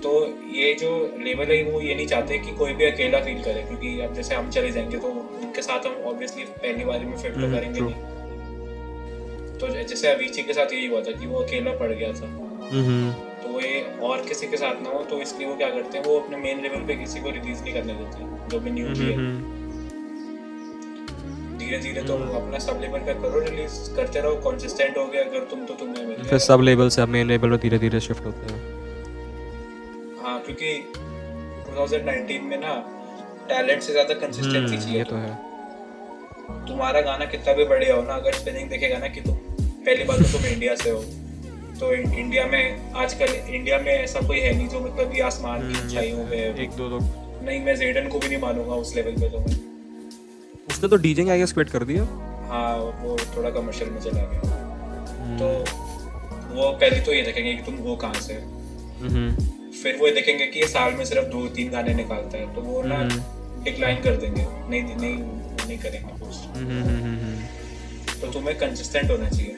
[0.00, 3.62] तो ये जो लेवल है वो ये नहीं चाहते कि कोई भी अकेला फील करे
[3.62, 7.34] क्योंकि अब जैसे हम चले जाएँगे तो उनके साथ हम ऑब्वियसली पहली बारी में फिट
[7.34, 7.80] तो हम्म, करेंगे.
[7.80, 7.94] नहीं।
[9.58, 12.28] तो जैसे अवीची के साथ यही हुआ था कि वो अकेला पड़ गया था।
[13.56, 16.18] हम्म तो और किसी के साथ ना हो तो इसलिए वो क्या करते हैं वो
[16.20, 19.52] अपने मेन लेवल पे किसी को रिलीज़ नहीं करने देते जो भी न्यू है हम्म।
[21.58, 25.44] धीरे धीरे तुम अपना सब लेवल पे करो रिलीज़ करते रहो कंसिस्टेंट हो गया अगर
[25.50, 28.24] तुम तो तुम्हें मिल फिर सब लेवल से अब मेन लेवल पे धीरे धीरे शिफ्ट
[28.26, 28.60] होते हैं।
[30.22, 30.72] हाँ क्योंकि
[31.70, 32.74] 2019 में ना
[33.48, 35.32] टैलेंट से ज़्यादा कंसिस्टेंसी हम्म, चाहिए ये तो है।
[36.66, 39.34] तुम्हारा गाना कितना भी बढ़िया हो ना अगर स्पिनिंग देखेगा ना कि तुम
[39.86, 41.02] पहली बात तो तुम इंडिया से हो।
[41.80, 46.10] तो इंडिया में आजकल इंडिया में ऐसा कोई है नहीं जो मतलब ये आसमान की
[46.10, 47.02] हम्म, पे है। एक दो लोग।
[47.44, 49.56] नहीं मैं जेडन को भी नहीं मानूँगा उस लेवल पे तो मैं।
[50.68, 52.02] उसने तो डीजिंग आई गेस क्विट कर दिया।
[52.50, 54.50] हाँ वो थोड़ा कमर्शियल में चला गया।
[55.20, 55.48] हम्म, तो
[56.54, 59.30] वो पहले तो ये देखेंगे कि तुम हो कहाँ से। हम्म।
[59.82, 62.60] फिर वो ये देखेंगे कि ये साल में सिर्फ़ दो तीन गाने निकालता है तो
[62.60, 65.14] वो ना हम्म। डिक्लाइन कर देंगे। नहीं नहीं
[65.66, 69.56] नहीं करेंगे हम्म, हम्म, हम्म, हम्म। तो तुम्हें कंसिस्टेंट होना चाहिए।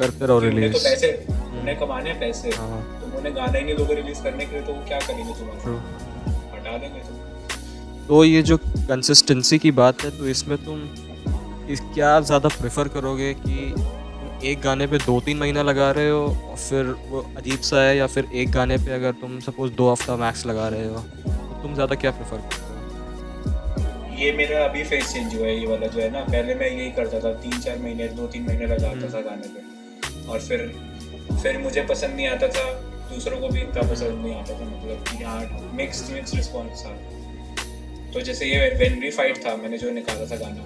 [0.00, 3.94] करते रहो रिलीज़ तो पैसे उन्हें कमाने पैसे। हाँ तुम उन्हें गाना ही नहीं दोगे
[3.94, 5.78] रिलीज़ करने के लिए तो वो क्या करेंगे तुम्हारा
[6.52, 10.78] हटा देंगे तुम। तो ये जो कंसिस्टेंसी की बात है तो इसमें तुम
[11.72, 13.74] इस क्या ज़्यादा प्रेफर करोगे कि
[14.50, 17.96] एक गाने पे दो तीन महीना लगा रहे हो और फिर वो अजीब सा है
[17.96, 21.62] या फिर एक गाने पे अगर तुम सपोज़ दो हफ़्ता मैक्स लगा रहे हो तो
[21.62, 24.16] तुम ज़्यादा क्या प्रेफर करते हो?
[24.18, 26.90] ये मेरा अभी फेस चेंज हुआ है ये वाला जो है ना पहले मैं यही
[26.92, 29.69] करता था तीन चार महीने दो तीन महीने लगाता था गाने पे।
[30.28, 30.72] और फिर
[31.42, 32.64] फिर मुझे पसंद नहीं आता था,
[33.10, 36.92] दूसरों को भी इतना पसंद नहीं आता था मतलब कि हाँ मिक्स्ड मिक्स्ड रिस्पॉन्स था।
[38.12, 40.62] तो जैसे ये वेन वी फाइट था, मैंने जो निकाला था गाना,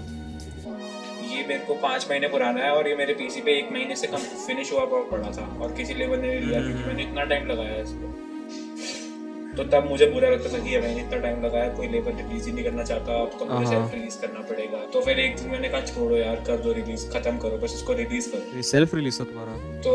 [1.30, 4.06] ये मेरे को पाँच महीने पुराना है और ये मेरे पीसी पे एक महीने से
[4.06, 7.80] कम फिनिश हुआ पड़ा था और किसी लेवल ने लिया, क्योंकि मैंने इतना टाइम लगाया
[7.82, 8.12] इसको।
[9.56, 12.52] तो तब मुझे बुरा लगता था कि मैंने इतना टाइम लगाया कोई लेबर रिलीज़ ही
[12.52, 15.50] नहीं करना चाहता अब तो मुझे हाँ। सेल्फ रिलीज़ करना पड़ेगा। तो फिर एक दिन
[15.50, 18.94] मैंने कहा छोड़ो यार कर दो रिलीज़ खत्म करो बस इसको रिलीज़ करो। ये सेल्फ
[18.94, 19.52] रिलीज़ था तुम्हारा?
[19.80, 19.92] तो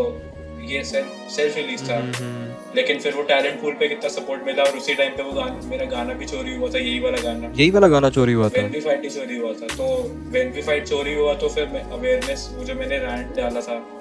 [0.69, 4.63] ये सेल्फ सेल्फ रिलीज़ था। हम्म, लेकिन फिर वो टैलेंट पूल पे कितना सपोर्ट मिला
[4.63, 7.53] और उसी टाइम पे वो गाना मेरा गाना भी चोरी हुआ था यही वाला गाना।
[7.55, 8.65] यही वाला गाना चोरी हुआ था?
[8.67, 9.87] वी फाइट ही चोरी हुआ था। तो
[10.33, 13.79] वेन वी फाइट चोरी हुआ तो फिर अवेयरनेस वो जो मैंने रैंट डाला था हाँ
[13.79, 13.98] हाँ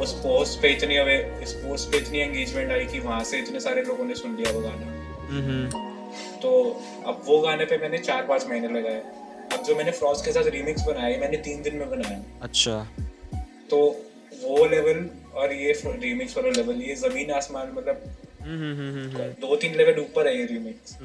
[0.00, 3.60] उस पोस्ट पे इतनी अवे इस पोस्ट पे इतनी एंगेजमेंट आई कि वहाँ से इतने
[3.60, 4.86] सारे लोगों ने सुन लिया वो गाना।
[5.28, 5.68] हम्म,
[6.42, 6.50] तो
[7.06, 9.02] अब वो गाने पे मैंने चार पाँच महीने लगाए।
[9.52, 12.76] अब जो मैंने फ्रॉस्ट के साथ रिमिक्स बनाया ये मैंने तीन दिन में बनाया अच्छा।
[13.70, 13.78] तो
[14.42, 18.02] वो लेवल और ये रिमिक्स वाला लेवल ये ज़मीन आसमान मतलब
[18.42, 20.96] हम्म, हम्म, दो तीन लेवल ऊपर है ये रिमिक्स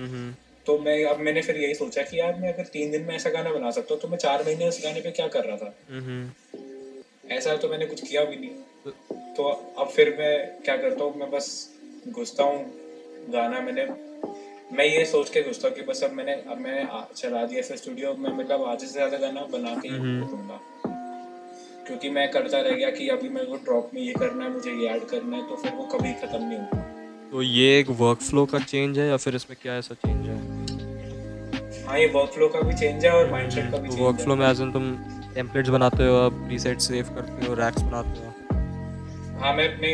[0.65, 3.29] तो मैं अब मैंने फिर यही सोचा कि यार मैं अगर तीन दिन में ऐसा
[3.29, 5.73] गाना बना सकता हूँ तो मैं चार महीने उस गाने पे क्या कर रहा था?
[7.31, 8.93] ऐसा तो मैंने कुछ किया भी नहीं।
[9.35, 9.43] तो
[9.79, 11.47] अब फिर मैं क्या करता हूँ मैं बस
[12.09, 12.63] घुसता हूँ।
[13.33, 13.85] गाना मैंने
[14.77, 16.83] मैं ये सोच के घुसता हूँ कि बस अब मैंने अब मैंने
[17.15, 20.59] चला दिया फिर स्टूडियो में मतलब आधे से ज़्यादा गाना बना के ही हम्म। दूँगा।
[21.87, 24.71] क्योंकि मैं करता रह गया कि अभी मेरे को ड्रॉप में ये करना है मुझे
[24.71, 28.19] ये ऐड करना है तो फिर वो कभी खत्म नहीं होगा। तो ये एक वर्क
[28.21, 30.37] फ्लो का चेंज है या फिर इसमें क्या ऐसा चेंज है?
[31.85, 34.19] हाँ ये वर्क फ्लो का भी चेंज है और माइंडसेट का भी तो चेंज वर्क
[34.19, 34.91] फ्लो में एज तुम
[35.39, 38.32] टेम्पलेट्स बनाते हो आप प्रीसेट सेव करते हो रैक्स बनाते हो?
[39.39, 39.91] हाँ मैं अपने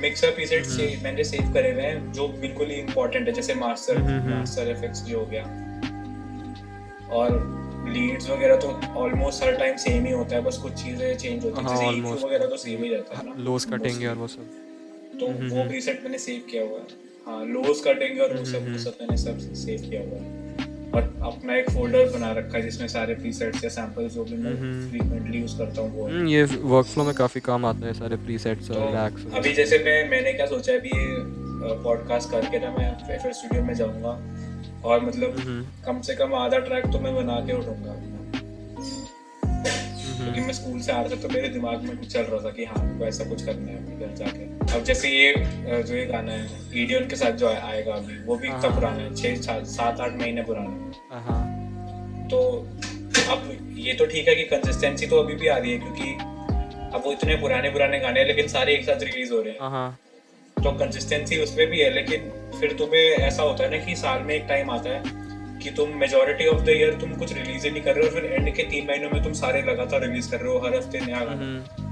[0.00, 3.96] मिक्सर प्रीसेट से मैंने सेव करे हुए हैं जो बिल्कुल ही इम्पोर्टेंट है जैसे master
[3.96, 5.42] hmm, hmm. Master effects जो हो गया।
[7.10, 7.34] और
[7.88, 8.68] लीड्स वगैरह तो
[9.00, 11.90] ऑलमोस्ट हर टाइम सेम ही होता है बस कुछ चीज़ें चेंज होती है। हाँ, जैसे
[11.90, 12.24] almost.
[12.24, 14.48] वगैरह तो सेम ही रहता है लोस कटेंगे और वो सब।
[15.20, 16.86] तो हम्म, वो प्रीसेट मैंने सेव किया हुआ है।
[17.26, 20.45] हाँ लोस कटेंगे और वो सब हम्म, वो सब मैंने सब सेव किया हुआ है।
[20.94, 24.52] और अपना एक फोल्डर बना रखा है जिसमें सारे प्रीसेट्स या सैंपल्स जो भी मैं
[24.52, 27.92] हम्म। फ्रीक्वेंटली यूज़ करता हूँ वो हम्म, ये वर्क फ्लो में काफ़ी काम आता है
[27.94, 32.58] सारे प्रीसेट्स और तो रैक्स अभी जैसे मैं मैंने क्या सोचा है अभी पॉडकास्ट करके
[32.58, 34.18] ना मैं फिर स्टूडियो में जाऊँगा
[34.84, 37.94] और मतलब हम्म, कम से कम आधा ट्रैक तो मैं बना के उठूँगा
[40.18, 42.50] क्योंकि मैं स्कूल से आ रहा था तो मेरे दिमाग में कुछ चल रहा था
[42.50, 46.04] कि हाँ मेरे को ऐसा कुछ करना है घर जाके। अब जैसे ये जो ये
[46.06, 49.14] गाना है ईडियन के साथ जो आए- आएगा अभी वो भी इतना हाँ। पुराना है?
[49.14, 51.42] छः सात सात आठ महीने पुराना है। हाँ
[52.30, 52.38] तो
[53.32, 56.12] अब ये तो ठीक है कि कंसिस्टेंसी तो अभी भी आ रही है क्योंकि
[56.94, 59.60] अब वो इतने पुराने पुराने गाने हैं लेकिन सारे एक साथ रिलीज़ हो रहे हैं।
[59.60, 59.98] हाँ हाँ।
[60.56, 64.34] तो कंसिस्टेंसी उसमें भी है लेकिन फिर तुम्हें ऐसा होता है ना कि साल में
[64.34, 65.02] एक टाइम आता है
[65.62, 68.24] कि तुम मेजोरिटी ऑफ़ द ईयर तुम कुछ रिलीज़ ही नहीं कर रहे हो फिर
[68.32, 71.24] एंड के तीन महीनों में तुम सारे लगातार रिलीज़ कर रहे हो हर हफ़्ते नया
[71.24, 71.85] गाना। हम्म,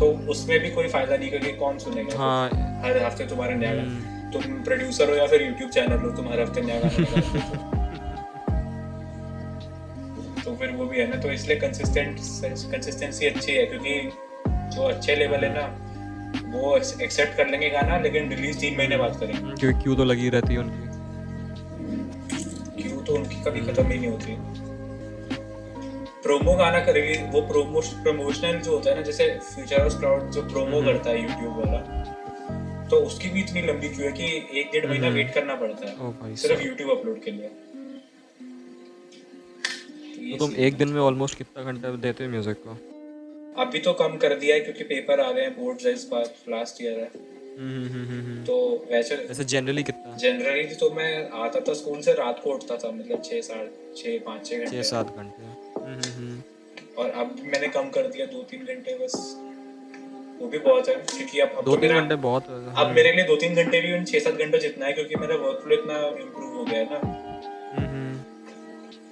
[0.00, 2.18] तो उसमें भी कोई फ़ायदा नहीं क्योंकि कौन सुनेगा?
[2.18, 2.48] हाँ।
[2.84, 6.28] हर हफ़्ते तुम्हारा नया हम्म। गाना तुम प्रोड्यूसर हो या फिर यूट्यूब चैनल हो तुम
[6.28, 7.78] हर हफ़्ते नया गाना
[10.44, 12.18] तो फिर वो भी है ना तो इसलिए कंसिस्टेंट
[12.72, 13.94] कंसिस्टेंसी अच्छी है क्योंकि
[14.76, 15.66] जो अच्छे लेवल है ना
[16.52, 20.04] वो एक्सेप्ट कर लेंगे गाना लेकिन रिलीज़ तीन महीने बाद करेंगे। हम्म, क्योंकि क्यों तो
[20.04, 20.88] लगी रहती है उनकी।
[22.82, 24.32] क्यों तो उनकी कभी खत्म ही नहीं होती।
[26.30, 30.42] प्रोमो गाना करेगी वो प्रोमो प्रमोशनल जो होता है ना जैसे फ्यूचर ऑफ़ क्राउड जो
[30.42, 31.78] प्रोमो हम्म। करता है यूट्यूब वाला
[32.90, 34.28] तो उसकी भी इतनी लंबी क्यू है कि
[34.60, 37.50] एक डेढ़ महीना हम्म। वेट करना पड़ता है सिर्फ़ यूट्यूब अपलोड के लिए
[40.30, 42.78] तो तुम एक दिन में ऑलमोस्ट कितना घंटा देते हो म्यूज़िक को
[43.58, 46.34] अभी तो कम कर दिया है क्योंकि पेपर आ रहे हैं बोर्ड्स है इस बार
[46.50, 47.10] लास्ट ईयर है
[47.60, 48.56] हम्म, हम्म, हम्म, हम्म। तो
[48.90, 52.90] वैसे वैसे जनरली कितना जनरली तो मैं आता था स्कूल से रात को उठता था
[52.92, 56.19] मतलब छः साढ़े छः पाँच छः छः घंटे सात घंटे हम्म, हम्म, हम्म।
[56.98, 59.14] और अब मैंने कम कर दिया दो तीन घंटे बस।
[60.40, 63.24] वो भी बहुत है क्योंकि अब अब दो तीन घंटे बहुत हाँ। अब मेरे लिए
[63.24, 65.98] दो तीन घंटे भी उन छः सात घंटों जितना है क्योंकि मेरा वर्क फ्लो इतना
[66.22, 66.98] इम्प्रूव हो गया है ना।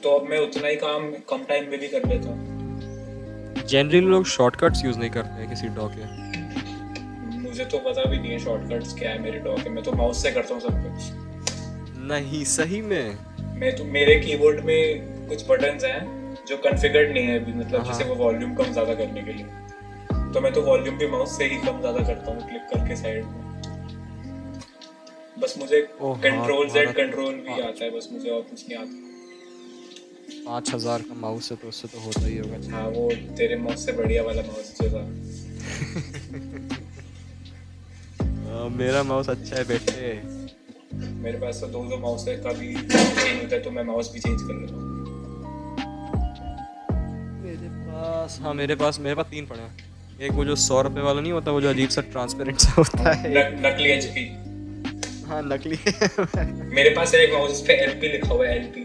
[0.02, 4.24] तो अब मैं उतना ही काम कम टाइम में भी कर लेता हूँ। जनरली लोग
[4.26, 8.94] शॉर्टकट्स यूज़ नहीं करते हैं किसी डॉ के। मुझे तो पता भी नहीं है शॉर्टकट्स
[8.94, 12.80] क्या है मेरे डॉग के। मैं तो माउस से करता हूँ सब कुछ। नहीं सही
[12.82, 13.18] में।
[13.54, 16.17] मैं तो मेरे कीबोर्ड में कुछ बटन्स हैं।
[16.48, 19.46] जो कॉन्फ़िगर्ड नहीं है अभी मतलब हाँ। जैसे वो वॉल्यूम कम ज़्यादा करने के लिए।
[20.32, 23.24] तो मैं तो वॉल्यूम भी माउस से ही कम ज़्यादा करता हूँ क्लिक करके साइड
[23.24, 23.46] में।
[25.40, 28.78] बस मुझे हाँ, कंट्रोल जेड कंट्रोल भी हाँ। आता है बस मुझे और कुछ नहीं
[28.78, 29.06] आता।
[30.46, 33.84] पाँच हज़ार का माउस है तो उससे तो होता ही होगा। हाँ वो तेरे माउस
[33.86, 35.02] से बढ़िया वाला माउस जो था।
[38.48, 40.12] आ, मेरा माउस अच्छा है बेटे।
[41.22, 44.20] मेरे पास तो दो दो माउस है कभी चेंज होता है तो मैं माउस भी
[44.20, 44.97] चेंज कर लेता हूँ।
[48.28, 51.20] पास हाँ मेरे पास मेरे पास तीन पड़े हैं। एक वो जो सौ रुपए वाला
[51.20, 53.30] नहीं होता वो जो अजीब सा ट्रांसपेरेंट सा होता है।
[53.62, 54.24] नकली एचपी
[55.28, 55.78] हाँ नकली।
[56.74, 58.84] मेरे पास एक उस पे एलपी लिखा हुआ है एलपी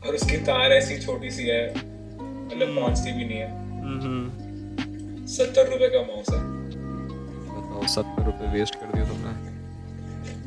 [0.00, 5.88] और उसकी तार ऐसी छोटी सी है मतलब पहुँचती भी नहीं है। हम्म, सत्तर रुपए
[5.88, 6.40] का माउस है।
[7.48, 9.32] बताओ सत्तर रुपये वेस्ट कर दिए तुमने।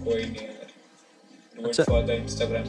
[0.04, 2.66] कोई नहीं यार। अच्छा। फॉर द इंस्टाग्राम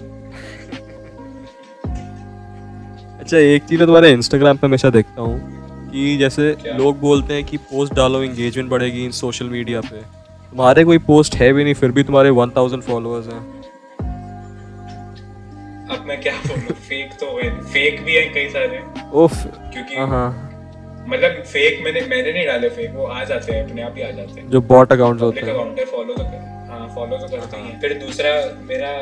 [3.21, 6.77] अच्छा एक चीज़ मैं तुम्हारे इंस्टाग्राम पे हमेशा देखता हूँ कि जैसे क्या?
[6.77, 10.01] लोग बोलते हैं कि पोस्ट डालो एंगेजमेंट बढ़ेगी इन सोशल मीडिया पे।
[10.53, 13.41] तुम्हारे कोई पोस्ट है भी नहीं फिर भी तुम्हारे वन थाउज़ेंड फॉलोअर्स हैं।
[15.91, 16.75] अब मैं क्या बोलूँ?
[16.81, 20.51] फेक तो है फेक भी है कई सारे। ओफ क्योंकि हाँ हाँ।
[21.09, 24.11] मतलब फेक मैंने मैंने नहीं डाले फेक वो आ जाते हैं अपने आप ही आ
[24.11, 26.25] जाते हैं। जो बॉट अकाउंट्स होते हैं। अकाउंट है फॉलो तो
[26.71, 28.31] हाँ फॉलो तो करते ही हैं। फिर दूसरा
[28.67, 28.93] मेरा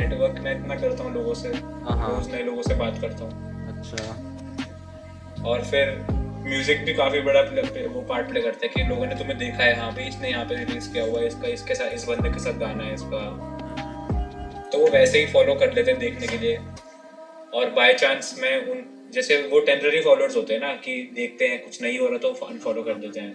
[0.00, 3.24] नेटवर्क मैं इतना करता हूँ लोगों से हाँ, हाँ। रोज नए लोगों से बात करता
[3.24, 3.32] हूँ।
[3.72, 5.96] अच्छा। और फिर
[6.44, 9.74] म्यूज़िक भी काफ़ी बड़ा वो पार्ट प्ले करता है कि लोगों ने तुम्हें देखा है
[9.78, 12.40] हाँ भाई इसने यहाँ पे रिलीज़ किया हुआ है इसका इसके साथ इस बंदे के
[12.40, 13.20] साथ गाना है इसका।
[14.70, 16.56] तो वो वैसे ही फॉलो कर लेते हैं देखने के लिए।
[17.54, 18.82] और बाय चांस मैं उन
[19.14, 22.32] जैसे वो टेम्पररी फॉलोअर्स होते हैं ना कि देखते हैं कुछ नहीं हो रहा तो
[22.46, 23.34] अनफॉलो कर देते हैं।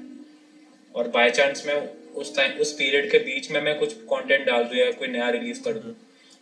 [0.95, 1.75] और बाय चांस मैं
[2.15, 5.29] उस टाइम उस पीरियड के बीच में मैं कुछ कंटेंट डाल दूँ या कोई नया
[5.29, 5.93] रिलीज़ कर दूँ।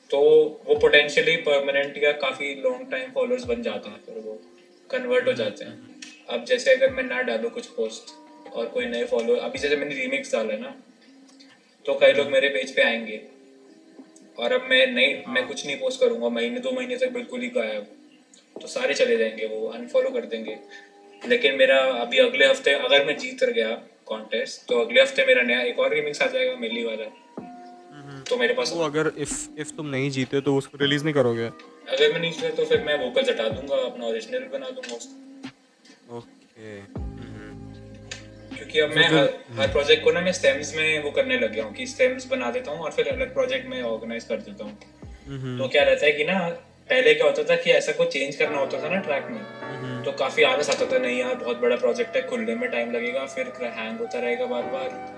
[0.10, 0.20] तो
[0.66, 4.40] वो पोटेंशियली परमानेंट या काफ़ी लॉन्ग टाइम फॉलोअर्स बन जाते हैं फिर वो
[4.90, 8.14] कन्वर्ट हो जाते हैं। अब जैसे अगर मैं ना डालूँ कुछ पोस्ट
[8.50, 10.76] और कोई नए फॉलो अभी जैसे मैंने रीमिक्स डाला है ना
[11.86, 13.22] तो कई लोग मेरे पेज पे आएँगे।
[14.40, 17.42] और अब मैं नहीं हाँ। मैं कुछ नहीं पोस्ट करूँगा महीने दो महीने तक बिल्कुल
[17.42, 17.88] ही गायब।
[18.62, 20.58] तो सारे चले जाएँगे वो अनफॉलो कर देंगे।
[21.28, 23.70] लेकिन मेरा अभी अगले हफ़्ते अगर मैं जीत गया
[24.06, 27.06] कॉन्टेस्ट तो अगले हफ़्ते मेरा नया एक और रिमिक्स आ जाएगा मिली वाला।
[28.30, 31.46] तो मेरे पास तो अगर इफ़ इफ़ तुम नहीं जीते तो उसको रिलीज़ नहीं करोगे।
[31.46, 36.18] अगर मैं नहीं जीता तो फिर मैं वोकल्स हटा दूँगा अपना ओरिजिनल बना दूँगा उसको।
[36.18, 36.82] ओके
[38.56, 41.64] क्योंकि अब मैं हर हर प्रोजेक्ट को ना मैं स्टेम्स में वो करने लग गया
[41.64, 45.58] हूँ कि स्टेम्स बना देता हूँ और फिर अलग प्रोजेक्ट में ऑर्गेनाइज कर देता हूँ।
[45.58, 46.38] तो क्या रहता है कि ना
[46.90, 50.12] पहले क्या होता था कि ऐसा कुछ चेंज करना होता था ना ट्रैक में तो
[50.20, 53.52] काफ़ी आलस आता था नहीं यार बहुत बड़ा प्रोजेक्ट है खुलने में टाइम लगेगा फिर
[53.78, 55.17] हैंग होता रहेगा बार बार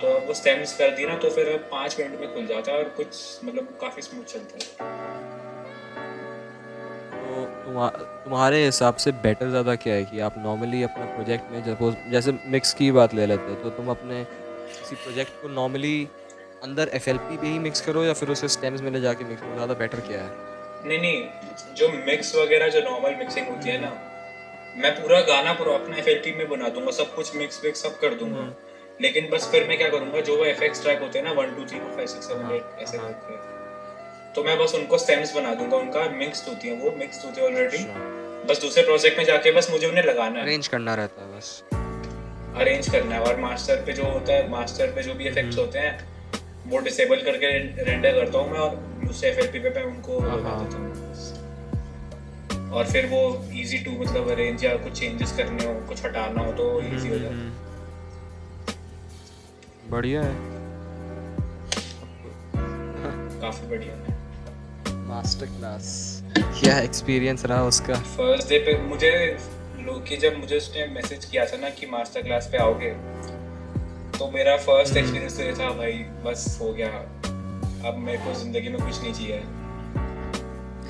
[0.00, 2.72] तो अब वो स्टेम्स कर दी ना तो फिर अब पाँच मिनट में खुल जाता
[2.72, 4.90] है और कुछ मतलब काफ़ी स्मूथ चलता है।
[7.12, 7.92] तो तुम्हा-
[8.24, 12.32] तुम्हारे हिसाब से बेटर ज़्यादा क्या है कि आप नॉर्मली अपना प्रोजेक्ट में सपोज़ जैसे
[12.46, 16.08] मिक्स की बात ले लेते हैं तो तुम अपने किसी प्रोजेक्ट को नॉर्मली
[16.62, 19.24] अंदर एफ़ एल पी पे ही मिक्स करो या फिर उसे स्टेम्स में ले जाके
[19.24, 19.54] मिक्स करो?
[19.54, 20.30] ज़्यादा बेटर क्या है?
[20.84, 23.92] नहीं नहीं जो मिक्स वगैरह जो नॉर्मल मिक्सिंग होती है ना
[24.76, 28.14] मैं पूरा गाना पूरा अपना एफ़ में बना दूँगा सब कुछ मिक्स विक्स सब कर
[28.14, 28.52] दूँगा।
[29.02, 31.64] लेकिन बस फिर मैं क्या करूँगा जो वो एफ़ ट्रैक होते हैं ना one two
[31.64, 33.36] three four five six seven eight ऐसे करके।
[34.34, 37.46] तो मैं बस उनको स्टेम्स बना दूँगा उनका मिक्स्ड होती है वो मिक्स्ड होती है
[37.46, 37.84] ऑलरेडी
[38.48, 41.62] बस दूसरे प्रोजेक्ट में जाके बस मुझे उन्हें लगाना है। अरेंज करना रहता है बस।
[42.60, 45.78] अरेंज करना है और मास्टर पे जो होता है मास्टर पे जो भी इफेक्ट्स होते
[45.78, 45.92] हैं
[46.66, 47.48] वो डिसेबल करके
[47.84, 50.90] रेंडर करता हूँ मैं और उससे एफ़ पे मैं उनको लगा देता हूँ।
[52.72, 53.20] और फिर वो
[53.60, 57.18] इजी टू मतलब अरेंज या कुछ चेंजेस करने हो कुछ हटाना हो तो इजी हो
[57.18, 57.70] जाता है।
[59.92, 60.34] बढ़िया है।
[63.40, 64.20] काफ़ी बढ़िया है।
[65.08, 65.86] मास्टर क्लास
[66.38, 67.94] क्या एक्सपीरियंस रहा उसका?
[67.94, 69.10] फ़र्स्ट डे पे मुझे
[69.86, 72.90] लोग की जब मुझे उसने मैसेज किया था ना कि मास्टर क्लास पे आओगे
[74.18, 75.92] तो मेरा फ़र्स्ट एक्सपीरियंस तो ये था भाई
[76.24, 76.88] बस हो गया।
[77.88, 79.42] अब मेरे को ज़िंदगी में कुछ नहीं चाहिए।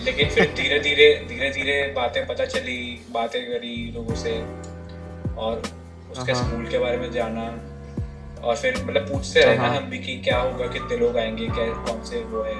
[0.04, 2.78] लेकिन फिर धीरे धीरे धीरे धीरे बातें पता चली
[3.12, 4.32] बातें करी लोगों से
[5.34, 5.62] और
[6.12, 7.71] उसके हाँ। स्कूल के बारे में जाना।
[8.44, 11.46] और फिर मतलब पूछते रहे ना हाँ। हम भी कि क्या होगा कितने लोग आएँगे
[11.48, 12.54] क्या कौन से वो है।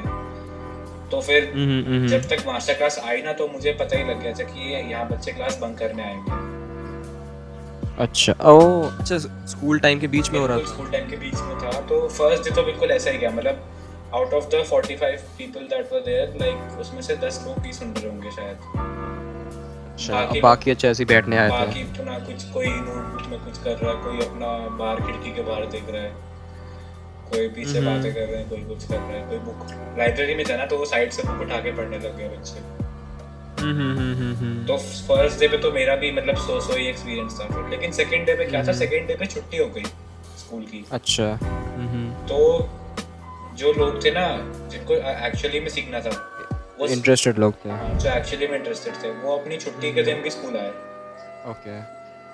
[1.10, 4.32] तो फिर हम्म, जब तक मास्टर क्लास आई ना तो मुझे पता ही लग गया
[4.32, 6.40] था कि यहाँ बच्चे क्लास बंक करने आएँगे
[8.02, 11.34] अच्छा ओ अच्छा स्कूल टाइम के बीच में हो रहा था। स्कूल टाइम के बीच
[11.34, 13.68] में था तो फ़र्स्ट डे तो बिल्कुल ऐसा ही गया मतलब
[14.14, 17.92] out of the 45 people that were there like उसमें से 10 लोग ही सुन
[17.98, 18.91] रहे होंगे शायद।
[19.92, 23.76] अच्छा बाकी- अच्छे ऐसे बैठने आए थे बाकी अपना कुछ कोई नोटबुक में कुछ कर
[23.76, 26.30] रहा है कोई अपना बाहर खिड़की के बाहर देख रहा है
[27.32, 29.66] कोई पीछे हम्म। बातें कर रहे हैं कोई कुछ कर रहा है कोई बुक
[29.98, 32.60] लाइब्रेरी में जाना तो वो साइड से बुक उठा के पढ़ने लग गए बच्चे
[33.62, 34.76] हम्म, हम्म। तो
[35.08, 38.26] फ़र्स्ट डे पे तो मेरा भी मतलब सो सो ही एक्सपीरियंस था फिर लेकिन सेकंड
[38.26, 39.84] डे पे क्या। था सेकंड डे पे छुट्टी हो गई
[40.38, 41.28] स्कूल की अच्छा।
[42.28, 42.38] तो
[43.56, 44.26] जो लोग थे ना
[44.72, 44.94] जिनको
[45.26, 46.10] एक्चुअली में सीखना था
[46.90, 50.30] इंटरेस्टेड लोग थे। हाँ, जो एक्चुअली में इंटरेस्टेड थे वो अपनी छुट्टी के दिन भी
[50.30, 50.70] स्कूल आए।
[51.50, 51.78] ओके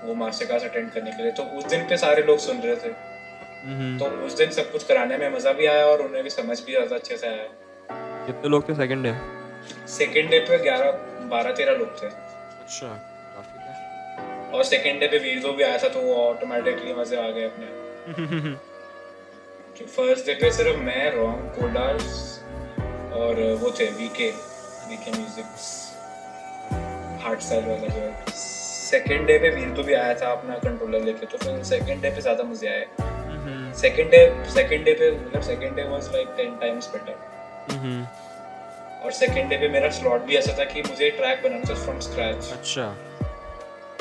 [0.07, 2.77] वो मास्टर क्लास अटेंड करने के लिए। तो उस दिन पे सारे लोग सुन रहे
[2.77, 2.89] थे।
[3.65, 6.61] हम्म, तो उस दिन सब कुछ कराने में मज़ा भी आया और उन्हें भी समझ
[6.61, 7.47] भी ज़्यादा अच्छे से आया।
[8.27, 9.15] कितने लोग थे सेकंड डे
[9.89, 10.91] सेकेंड डे पे ग्यारह
[11.31, 15.89] बारह तेरह लोग थे। अच्छा काफ़ी थे। और सेकेंड डे पे वीडियो भी आया था
[15.89, 18.57] तो वो ऑटोमेटिकली मज़े आ गए अपने।
[19.87, 22.38] फ़र्स्ट डे पे सिर्फ़ मैं रॉन्ग कोडार्स
[23.19, 24.31] और वो थे VK
[24.89, 25.47] VK music
[27.25, 31.05] hardstyle वाला जो है। सेकेंड डे पे वीर तो भी आया था अपना कंट्रोलर
[31.05, 32.87] लेके तो फिर सेकेंड डे पे ज़्यादा मज़े आए।
[33.81, 34.21] सेकंड डे
[34.53, 37.15] सेकंड डे पे मतलब second day was like 10 times better
[39.05, 41.99] और सेकंड डे पे मेरा स्लॉट भी ऐसा था कि मुझे ट्रैक बनाना था फ्रॉम
[42.07, 42.87] स्क्रैच अच्छा।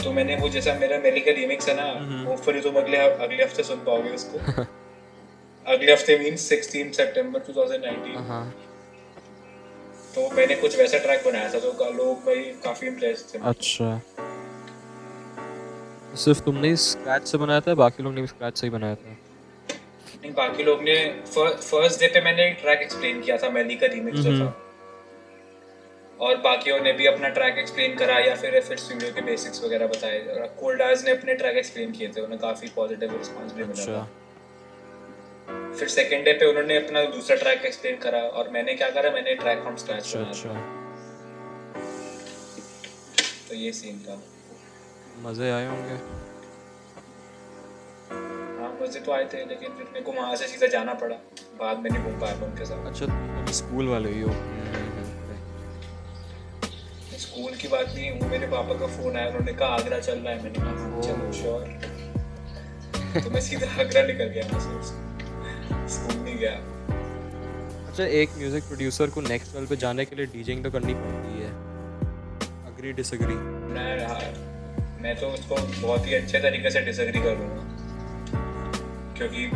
[0.04, 3.44] तो मैंने वो जैसा मेरा मेली का रीमिक्स है ना हम्म। होपफुली तुम अगले अगले
[3.44, 4.64] हफ़्ते सुन पाओगे उसको।
[5.66, 8.44] अगले हफ़्ते मींस 16 सितंबर 2019 हाँ।
[10.18, 14.02] तो मैंने कुछ वैसा ट्रैक बनाया था तो का- लोग भाई काफ़ी इम्प्रेस थे। अच्छा।
[16.16, 19.18] सिर्फ़ तुमने स्क्रैच से बनाया था बाकी लोग ने भी स्क्रैच से ही बनाया था?
[20.22, 24.20] नहीं बाकी लोग ने फ़र्स्ट डे पे मैंने ट्रैक एक्सप्लेन किया था मेली का रीमिक्स
[24.20, 24.64] जो हम्म। था
[26.20, 29.88] और बाकियों ने भी अपना ट्रैक एक्सप्लेन करा या फिर एफएट स्टूडियो के बेसिक्स वगैरह
[29.88, 33.82] बताए। और कोल्डार्स ने अपने ट्रैक एक्सप्लेन किए थे उन्हें काफ़ी पॉजिटिव रिस्पांस भी मिला
[33.82, 34.10] अच्छा। था।
[35.48, 39.12] फिर सेकंड डे पे उन्होंने अपना दूसरा ट्रैक एक्सप्लेन करा और मैंने क्या करा?
[39.12, 40.50] मैंने ट्रैक फ्रॉम स्क्रैच बनाया अच्छा।
[43.50, 44.16] तो ये सीन था।
[45.22, 45.96] मज़े आए होंगे।
[48.60, 51.16] हाँ मज़े तो आए थे लेकिन फिर मेरे को वहाँ से सीधा जाना पड़ा।
[51.60, 53.06] बाद में नहीं घूम पाया उनके साथ। अच्छा
[53.54, 54.22] स्कूल वाले ही?
[54.22, 54.34] हो
[57.20, 60.34] स्कूल की बात नहीं वो मेरे पापा का फ़ोन आया उन्होंने कहा आगरा चल रहा
[60.34, 61.62] है। मैंने कहा चलो श्योर
[63.24, 65.06] तो मैं सीधा आगरा निकल गया। वहाँ से
[65.90, 66.52] नहीं गया
[67.88, 71.42] अच्छा एक म्यूज़िक प्रोड्यूसर को नेक्स्ट लेवल पे जाने के लिए डीजिंग तो करनी पड़ती
[71.42, 71.52] है
[72.72, 73.36] अग्री डिसएग्री
[73.78, 73.92] मैं
[75.02, 77.64] मैं तो उसको बहुत ही अच्छे तरीके से डिसएग्री करूँगा।
[79.18, 79.50] क्योंकि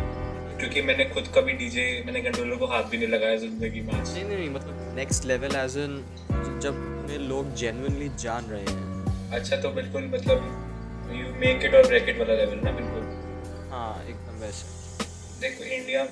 [0.60, 4.24] क्योंकि मैंने खुद कभी डीजे मैंने कंट्रोलर को हाथ भी नहीं लगाया ज़िंदगी में नहीं
[4.24, 5.94] नहीं नहीं मतलब नेक्स्ट लेवल एज इन
[6.60, 10.38] जब तुम्हें लोग जेन्युइनली जान रहे हैं। अच्छा तो बिल्कुल मतलब
[11.16, 13.04] यू मेक इट और ब्रेक इट वाला लेवल ना बिल्कुल।
[13.72, 14.66] हाँ एकदम वैसे।
[15.42, 16.04] देखो इंडिया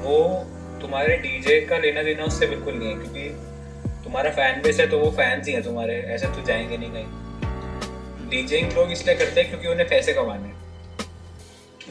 [0.00, 0.46] वो
[0.80, 3.28] तुम्हारे डीजे का लेना देना उससे बिल्कुल नहीं है क्योंकि
[4.04, 8.30] तुम्हारा फ़ैन बेस है तो वो फैंस ही हैं तुम्हारे ऐसे तो जाएँगे नहीं कहीं।
[8.30, 10.60] डीजेइंग लोग इसलिए करते हैं क्योंकि उन्हें पैसे कमाने हैं।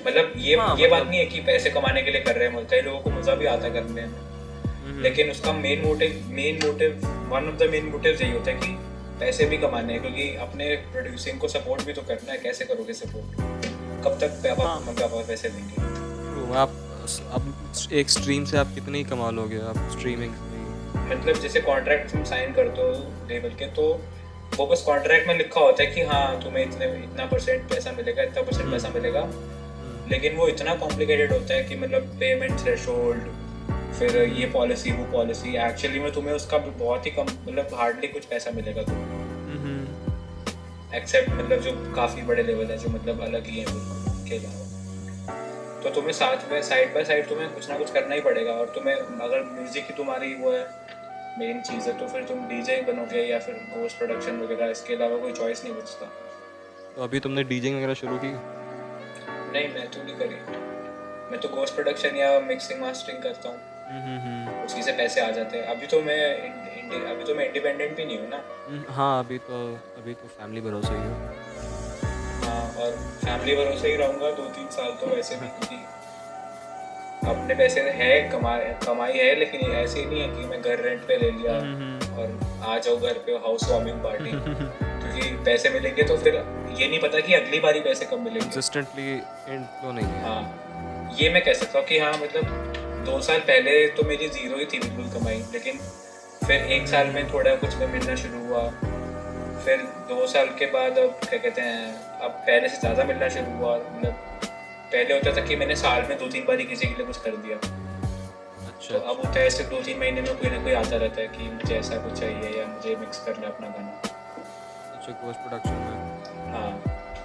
[0.07, 2.49] मतलब ये हाँ, ये बात मतलब- नहीं है कि पैसे कमाने के लिए कर रहे
[2.49, 6.23] हैं कई लोगों को मज़ा भी आता है करने में। हम्म, लेकिन उसका main motive
[6.29, 6.91] main motive
[7.29, 8.67] one of the main motive यही होता है कि
[9.19, 12.93] पैसे भी कमाने हैं क्योंकि अपने प्रोड्यूसिंग को सपोर्ट भी तो करना है कैसे करोगे
[12.93, 13.37] सपोर्ट
[14.05, 14.83] कब तक हाँ।
[15.27, 15.89] पैसे देंगे?
[16.55, 16.78] आप
[17.33, 17.53] अब
[17.93, 20.33] एक स्ट्रीम से आप कितनी ही कमा लोगे आप स्ट्रीमिंग
[21.11, 22.91] मतलब जैसे कॉन्ट्रैक्ट तुम साइन करते हो
[23.29, 23.85] लेवल के तो
[24.57, 28.23] वो बस कॉन्ट्रैक्ट में लिखा होता है कि हाँ तुम्हें इतने इतना परसेंट पैसा मिलेगा
[28.23, 32.59] इतना परसेंट हम्म। पैसा मिलेगा। हम्म, लेकिन वो इतना कॉम्प्लिकेटेड होता है कि मतलब पेमेंट
[32.59, 33.27] थ्रेशोल्ड
[33.99, 38.25] फिर ये पॉलिसी वो पॉलिसी एक्चुअली में तुम्हें उसका बहुत ही कम मतलब हार्डली कुछ
[38.25, 39.05] पैसा मिलेगा तुम्हें।
[39.57, 44.68] हम्म, एक्सेप्ट मतलब जो काफ़ी बड़े लेवल है जो मतलब अलग ही है अलावा
[45.83, 48.65] तो तुम्हें साथ में साइड बाय साइड तुम्हें कुछ ना कुछ करना ही पड़ेगा और
[48.69, 50.67] तुम्हें अगर म्यूज़िक की तुम्हारी वो है
[51.39, 55.17] मेन चीज़ है तो फिर तुम डीजे बनोगे या फिर पोस्ट प्रोडक्शन वगैरह इसके अलावा
[55.17, 56.05] कोई चॉइस नहीं बचता।
[56.95, 58.31] तो अभी तुमने डीजिंग वगैरह शुरू की?
[59.53, 60.35] नहीं मैं तो नहीं करी।
[61.31, 65.65] मैं तो पोस्ट प्रोडक्शन या मिक्सिंग मास्टरिंग करता हूँ। उसी से पैसे आ जाते हैं।
[65.65, 69.23] अभी तो मैं इंड- इंड- अभी तो मैं इंडिपेंडेंट भी नहीं हूँ ना। हम्म, हाँ
[69.23, 71.38] अभी तो अभी तो फैमिली भरोसे ही हो हाँ।
[72.81, 72.91] और
[73.23, 75.85] फैमिली भरोसे ही रहूँगा दो तीन साल तो वैसे भी क्योंकि
[77.29, 81.17] अपने पैसे है कमा कमाई है लेकिन ऐसे नहीं है कि मैं घर रेंट पे
[81.17, 86.17] ले लिया हम्म, और आ जाओ घर पे हाउस वार्मिंग पार्टी क्योंकि पैसे मिलेंगे तो
[86.17, 86.35] फिर
[86.79, 91.15] ये नहीं पता कि अगली बारी पैसे कब मिलेंगे। कंसिस्टेंटली एंड तो नहीं है। हाँ
[91.19, 94.65] ये मैं कह सकता हूँ कि हाँ मतलब दो साल पहले तो मेरी ज़ीरो ही
[94.73, 95.79] थी बिल्कुल कमाई लेकिन
[96.47, 98.63] फिर एक साल में थोड़ा कुछ मिलना शुरू हुआ।
[99.65, 103.51] फिर दो साल के बाद अब क्या कहते हैं अब पहले से ज़्यादा मिलना शुरू
[103.57, 104.13] हुआ मतलब
[104.93, 107.17] पहले होता था कि मैंने साल में दो तीन बार ही किसी के लिए कुछ
[107.25, 110.73] कर दिया। अच्छा तो अब होता है ऐसे दो तीन महीने में कोई ना कोई
[110.79, 113.91] आता रहता है कि मुझे ऐसा कुछ चाहिए या मुझे मिक्स करना है अपना गाना।
[114.95, 115.95] अच्छा पोस्ट प्रोडक्शन में।
[116.53, 116.71] हाँ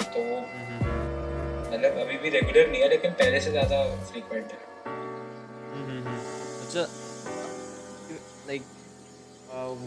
[0.04, 1.02] तो वो हम्म, हम्म,
[1.74, 6.18] मतलब अभी भी रेगुलर नहीं है लेकिन पहले से ज़्यादा फ्रीक्वेंट है। हम्म, हम्म, हम्म।
[6.66, 6.86] अच्छा
[8.48, 8.62] लाइक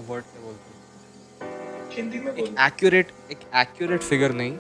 [0.10, 0.76] वर्ड क्या बोलते हैं?
[1.92, 4.58] हिंदी में एक एक्यूरेट एक एक्यूरेट फिगर नहीं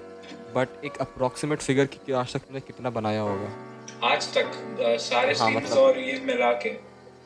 [0.56, 3.50] बट एक अप्रोक्सीमेट फिगर कि आज तक तुमने कितना बनाया होगा?
[4.04, 4.52] आज तक
[5.02, 6.70] सारे हाँ, मतलब- और ये मिला के।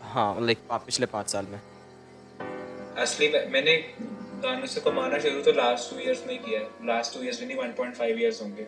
[0.01, 1.59] हाँ लाइक पिछले पाँच साल में।
[2.97, 3.75] असली में मैंने
[4.43, 7.47] गानों से कमाना शुरू तो लास्ट टू इयर्स में किया है। लास्ट टू इयर्स में
[7.47, 8.63] नहीं 1.5 इयर्स होंगे।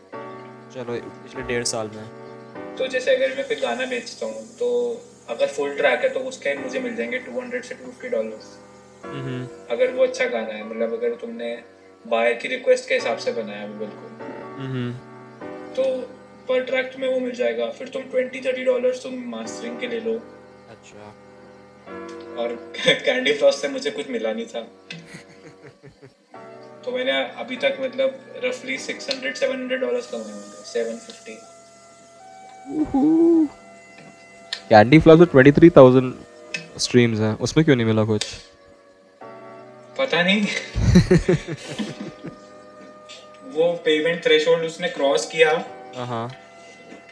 [0.73, 0.93] चलो
[1.23, 4.69] पिछले डेढ़ साल में। तो जैसे अगर मैं कोई गाना बेचता हूँ तो
[5.29, 8.57] अगर फुल ट्रैक है तो उसके मुझे मिल जाएँगे 200 से 250 डॉलर्स
[9.05, 11.63] हम्म, अगर वो अच्छा गाना है मतलब अगर तुमने
[12.07, 14.09] बायर की रिक्वेस्ट के हिसाब से बनाया बिल्कुल।
[15.75, 15.83] तो
[16.49, 19.99] पर ट्रैक तुम्हें वो मिल जाएगा। फिर तुम 20 30 डॉलर्स तुम मास्टरिंग के ले
[19.99, 20.13] लो।
[20.69, 21.15] अच्छा।
[22.37, 22.73] और
[23.05, 24.61] कैंडी फ्लॉस से मुझे कुछ मिला नहीं था।
[26.85, 31.37] तो मैंने अभी तक मतलब रफली 600 700 डॉलर्स कमाए होंगे 750
[34.69, 36.13] कैंडी फ्लॉस में ट्वेंटी थ्री थाउज़ेंड
[36.77, 38.25] स्ट्रीम्स हैं। उसमें क्यों नहीं मिला कुछ?
[39.99, 40.45] पता नहीं।
[43.53, 45.51] वो पेमेंट थ्रेशोल्ड उसने क्रॉस किया।
[46.05, 46.27] हाँ।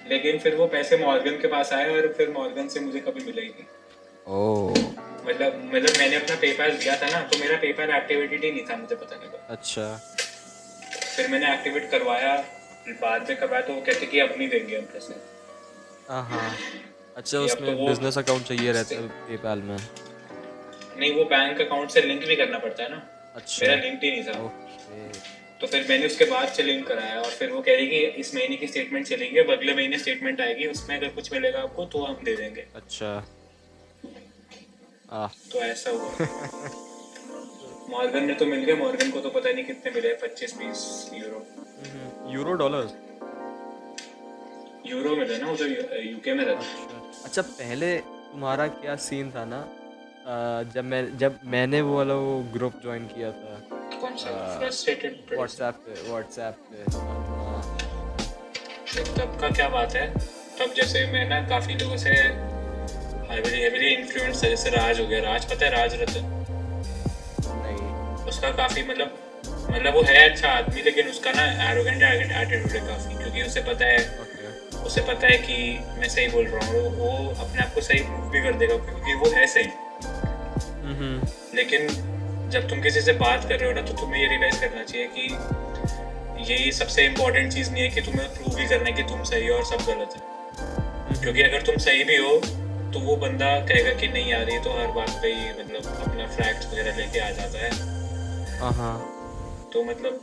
[0.09, 3.41] लेकिन फिर वो पैसे मॉर्गन के पास आए और फिर मॉर्गन से मुझे कभी मिले
[3.41, 3.65] ही नहीं।
[5.25, 8.75] मतलब मतलब मैंने अपना पेपैल दिया था ना तो मेरा पेपैल एक्टिवेटेड ही नहीं था
[8.77, 9.85] मुझे पता नहीं। अच्छा।
[11.15, 12.35] फिर मैंने एक्टिवेट करवाया
[13.01, 15.13] बाद में करवाया तो वो कहते कि अब नहीं देंगे हम पैसे।
[16.09, 16.55] हाँ
[17.17, 22.01] अच्छा उसमें तो बिज़नेस अकाउंट चाहिए रहता है पेपैल में। नहीं वो बैंक अकाउंट से
[22.01, 23.01] लिंक भी करना पड़ता है ना।
[23.35, 24.33] अच्छा। मेरा लिंक ही नहीं था।
[25.61, 28.55] तो फिर मैंने उसके बाद लिंक कराया और फिर वो कह रही कि इस महीने
[28.55, 32.23] की स्टेटमेंट चलेंगे अब अगले महीने स्टेटमेंट आएगी उसमें अगर कुछ मिलेगा आपको तो हम
[32.23, 33.11] दे देंगे। अच्छा।
[35.11, 36.27] आ। तो ऐसा हुआ।
[37.89, 41.45] मॉर्गन ने तो मिल गया मॉर्गन को तो पता नहीं कितने मिले पच्चीस बीस यूरो
[42.31, 42.91] यूरो डॉलर्स
[44.85, 45.65] यूरो मिले ना वो तो
[46.01, 49.61] यूके में रहता अच्छा पहले तुम्हारा क्या सीन था ना?
[50.73, 56.83] जब मैं जब मैंने वो वाला वो ग्रुप ज्वाइन किया था। व्हाट्सएप पे व्हाट्सएप पे
[59.11, 60.07] तब का क्या बात है
[60.59, 62.15] तब जैसे मैं ना काफ़ी लोगों से
[63.91, 66.25] इन्फ्लुएंस जैसे राज हो गया राज पता है राज रतन
[67.57, 69.17] नहीं उसका काफ़ी मतलब
[69.71, 73.85] मतलब वो है अच्छा आदमी लेकिन उसका ना एरोगेंट एटीट्यूड है काफ़ी क्योंकि उसे पता
[73.85, 75.57] है ओके उसे पता है कि
[75.99, 79.13] मैं सही बोल रहा हूँ वो अपने आप को सही प्रूव भी कर देगा क्योंकि
[79.15, 79.69] वो है सही
[81.55, 82.10] लेकिन
[82.51, 85.07] जब तुम किसी से बात कर रहे हो ना तो तुम्हें ये रियलाइज़ करना चाहिए
[85.17, 89.23] कि यही सबसे इम्पोर्टेंट चीज़ नहीं है कि तुम्हें प्रूव भी करना है कि तुम
[89.23, 92.35] सही हो और सब गलत है। क्योंकि अगर तुम सही भी हो
[92.93, 96.25] तो वो बंदा कहेगा कि नहीं यार ये तो हर बात पे ही मतलब अपना
[96.27, 98.95] फैक्ट्स वगैरह लेके आ जाता है। हाँ हाँ।
[99.73, 100.19] तो मतलब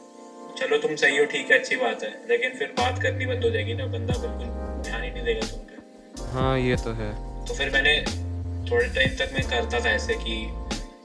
[0.59, 3.51] चलो तुम सही हो ठीक है अच्छी बात है लेकिन फिर बात करनी बंद हो
[3.51, 7.11] जाएगी ना बंदा बिल्कुल ध्यान ही नहीं देगा तुम पे। हाँ ये तो है।
[7.47, 7.95] तो फिर मैंने
[8.70, 10.37] थोड़े टाइम तक मैं करता था ऐसे कि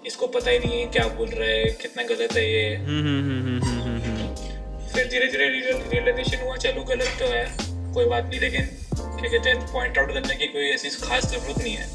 [0.08, 3.48] इसको पता ही नहीं है क्या बोल रहा है कितना गलत है ये। हम्म हम्म
[3.48, 7.46] हम्म फिर धीरे धीरे रियलाइजेशन हुआ चलो गलत तो है
[7.94, 11.58] कोई बात नहीं लेकिन क्या कहते हैं पॉइंट आउट करने की कोई ऐसी खास ज़रूरत
[11.58, 11.88] नहीं है।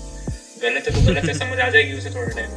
[0.62, 2.50] गलत है तो गलत है समझ आ जाएगी उसे थोड़ा टाइम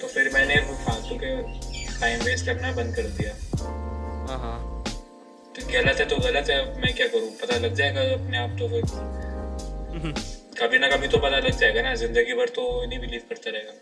[0.00, 1.30] तो फिर मैंने वो फालतू के
[2.00, 3.32] टाइम वेस्ट करना बंद कर दिया।
[4.28, 4.58] हाँ हाँ।
[5.56, 7.30] तो गलत है तो गलत है मैं क्या करूँ?
[7.42, 8.82] पता लग जाएगा अपने आप तो फिर।
[10.60, 13.72] कभी ना कभी तो पता लग जाएगा ना ज़िंदगी भर तो नहीं बिलीव करता रहेगा।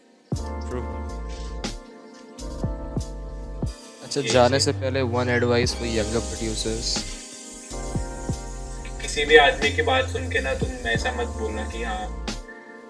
[4.18, 6.88] अच्छा जाने से पहले one advice for younger producers
[9.02, 12.06] किसी भी आदमी की बात सुन के ना तुम ऐसा मत बोलना कि हाँ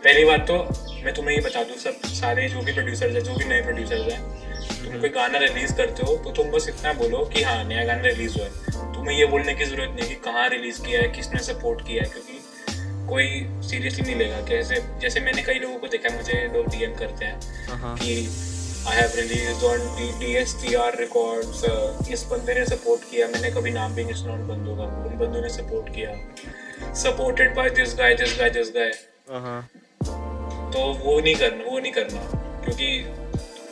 [0.05, 0.57] पहली बात तो
[1.05, 4.13] मैं तुम्हें ये बता दूँ सब सारे जो भी प्रोड्यूसर्स हैं जो भी नए प्रोड्यूसर्स
[4.13, 4.21] हैं
[4.85, 8.03] तुम कोई गाना रिलीज़ करते हो तो तुम बस इतना बोलो कि हाँ नया गाना
[8.03, 11.43] रिलीज़ हुआ है। तुम्हें ये बोलने की ज़रूरत नहीं कि कहाँ रिलीज़ किया है किसने
[11.45, 12.39] सपोर्ट किया है क्योंकि
[13.09, 13.27] कोई
[13.69, 17.79] सीरियसली नहीं लेगा। कैसे जैसे मैंने कई लोगों को देखा मुझे लोग डीएम करते हैं
[17.83, 18.15] हाँ। कि
[18.89, 19.81] I have release on
[20.21, 21.65] D S T R records
[22.13, 25.19] इस बंदे ने सपोर्ट किया। मैंने कभी नाम भी नहीं सुना उन बंदों का। उन
[25.19, 28.93] बंदों ने सपोर्ट किया। Supported by this guy this guy this guy
[29.31, 29.61] हाँ
[30.73, 32.23] तो वो नहीं करना वो नहीं करना।
[32.65, 32.89] क्योंकि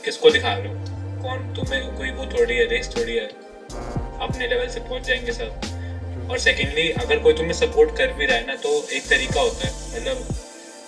[0.04, 0.74] किसको दिखा रहे हो।
[1.22, 1.54] कौन?
[1.54, 6.38] तुम्हें कोई वो थोड़ी है रेस थोड़ी है। अपने लेवल से पहुँच जाएँगे सब। और
[6.38, 9.72] सेकेंडली अगर कोई तुम्हें सपोर्ट कर भी रहा है ना तो एक तरीका होता है।
[9.94, 10.16] मतलब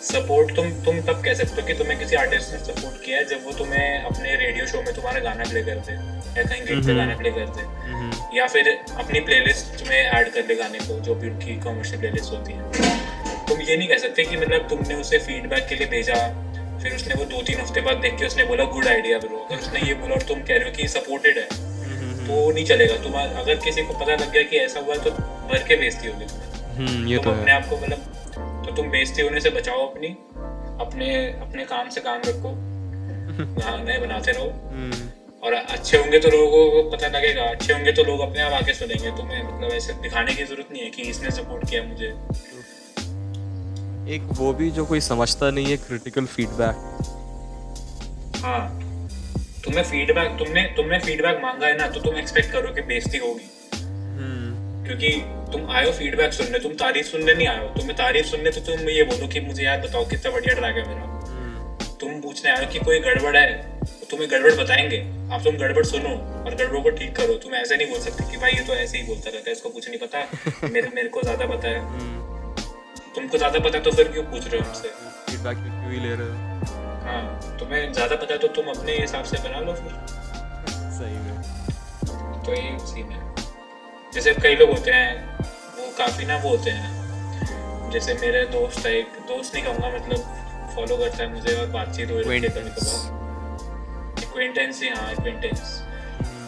[0.02, 3.24] सपोर्ट तुम तुम तब कह सकते हो कि तुम्हें किसी आर्टिस्ट ने सपोर्ट किया है
[3.24, 6.94] जब वो तुम्हें अपने रेडियो शो में तुम्हारा गाना प्ले करते या कहीं गिग पे
[6.94, 10.98] गाना प्ले कर दे हम्म या फिर अपनी प्लेलिस्ट में ऐड कर ले गाने को
[11.00, 12.60] जो भी उनकी कमर्शियल प्लेलिस्ट होती है।
[13.48, 16.14] तुम ये नहीं कह सकते कि मतलब तुमने उसे फीडबैक के लिए भेजा
[16.82, 19.58] फिर उसने वो दो तीन हफ़्ते बाद देख के उसने बोला गुड आइडिया ब्रो अगर
[19.58, 22.96] उसने ये बोला और तुम कह रहे हो कि सपोर्टेड है तो वो नहीं चलेगा।
[23.04, 26.26] तुम अगर किसी को पता लग गया कि ऐसा हुआ तो भर के बेइज्जती होगी
[26.26, 26.48] तुम्हें।
[26.78, 28.11] हम्म ये तो अपने आप को मतलब
[28.72, 30.08] तो तुम बेइज्जती होने से बचाओ अपनी।
[30.80, 32.52] अपने अपने काम से काम रखो।
[33.62, 35.08] गाने बनाते रहो। हम्म।
[35.42, 38.74] और अच्छे होंगे तो लोगों को पता लगेगा। अच्छे होंगे तो लोग अपने आप आके
[38.74, 42.06] सुनेंगे। तुम्हें मतलब ऐसे दिखाने की ज़रूरत नहीं है कि इसने सपोर्ट किया मुझे।
[44.14, 46.76] एक वो भी जो कोई समझता नहीं है क्रिटिकल फीडबैक
[48.44, 48.68] हाँ।
[49.64, 53.50] तुम्हें फीडबैक तुमने तुमने फीडबैक मांगा है ना तो तुम एक्सपेक्ट करो कि बेइज्जती होगी।
[54.86, 55.10] क्योंकि
[55.52, 58.60] तुम आए हो फीडबैक सुनने तुम तारीफ़ सुनने नहीं आए हो। तुम्हें तारीफ़ सुनने तो
[58.60, 61.10] तुम ये बोलो कि मुझे यार बताओ कितना बढ़िया ट्रैक है मेरा।
[62.00, 63.46] तुम पूछने आए हो कि कोई गड़बड़ है
[63.80, 64.98] तो तुम्हें गड़बड़ बताएँगे।
[65.32, 68.36] आप तुम गड़बड़ सुनो और गड़बड़ को ठीक करो। तुम ऐसे नहीं बोल सकते कि
[68.36, 71.22] भाई ये तो ऐसे ही बोलता रहता है इसको कुछ नहीं पता। मेरे मेरे को
[71.22, 71.80] ज़्यादा पता है।
[73.14, 74.88] तुमको ज़्यादा पता तो फिर क्यों पूछ रहे हो हमसे?
[75.28, 76.34] फीडबैक क्यों ही ले रहे हो?
[77.04, 79.92] हाँ तुम्हें ज़्यादा पता तो तुम अपने हिसाब से बना लो फिर।
[80.92, 83.31] सही में। तो ये सीन है।
[84.14, 85.38] जैसे कई लोग होते हैं
[85.76, 90.72] वो काफ़ी ना वो होते हैं। जैसे मेरे दोस्त है एक दोस्त नहीं कहूँगा मतलब
[90.76, 92.48] फॉलो करता है मुझे और बातचीत हो रही है
[94.82, 95.80] ही हाँ एक्वेंटेंस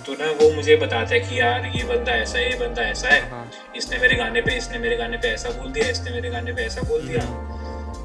[0.06, 3.08] तो ना वो मुझे बताता है कि यार ये बंदा ऐसा है ये बंदा ऐसा
[3.08, 6.30] है। हाँ। इसने मेरे गाने पे इसने मेरे गाने पे ऐसा बोल दिया इसने मेरे
[6.30, 7.22] गाने पे ऐसा बोल दिया।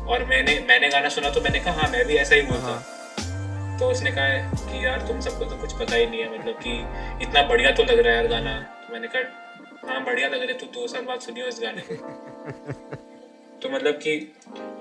[0.06, 3.78] और मैंने मैंने गाना सुना तो मैंने कहा हाँ मैं भी ऐसा ही बोलता। हूँ।
[3.80, 4.28] तो उसने कहा
[4.64, 6.72] कि यार तुम सबको तो कुछ पता ही नहीं है मतलब कि
[7.26, 9.22] इतना बढ़िया तो लग रहा है यार गाना। तो मैंने कहा
[9.86, 11.96] हाँ बढ़िया लग रहा तू दो साल बाद सुनियो इस गाने को।
[13.60, 14.16] तो मतलब कि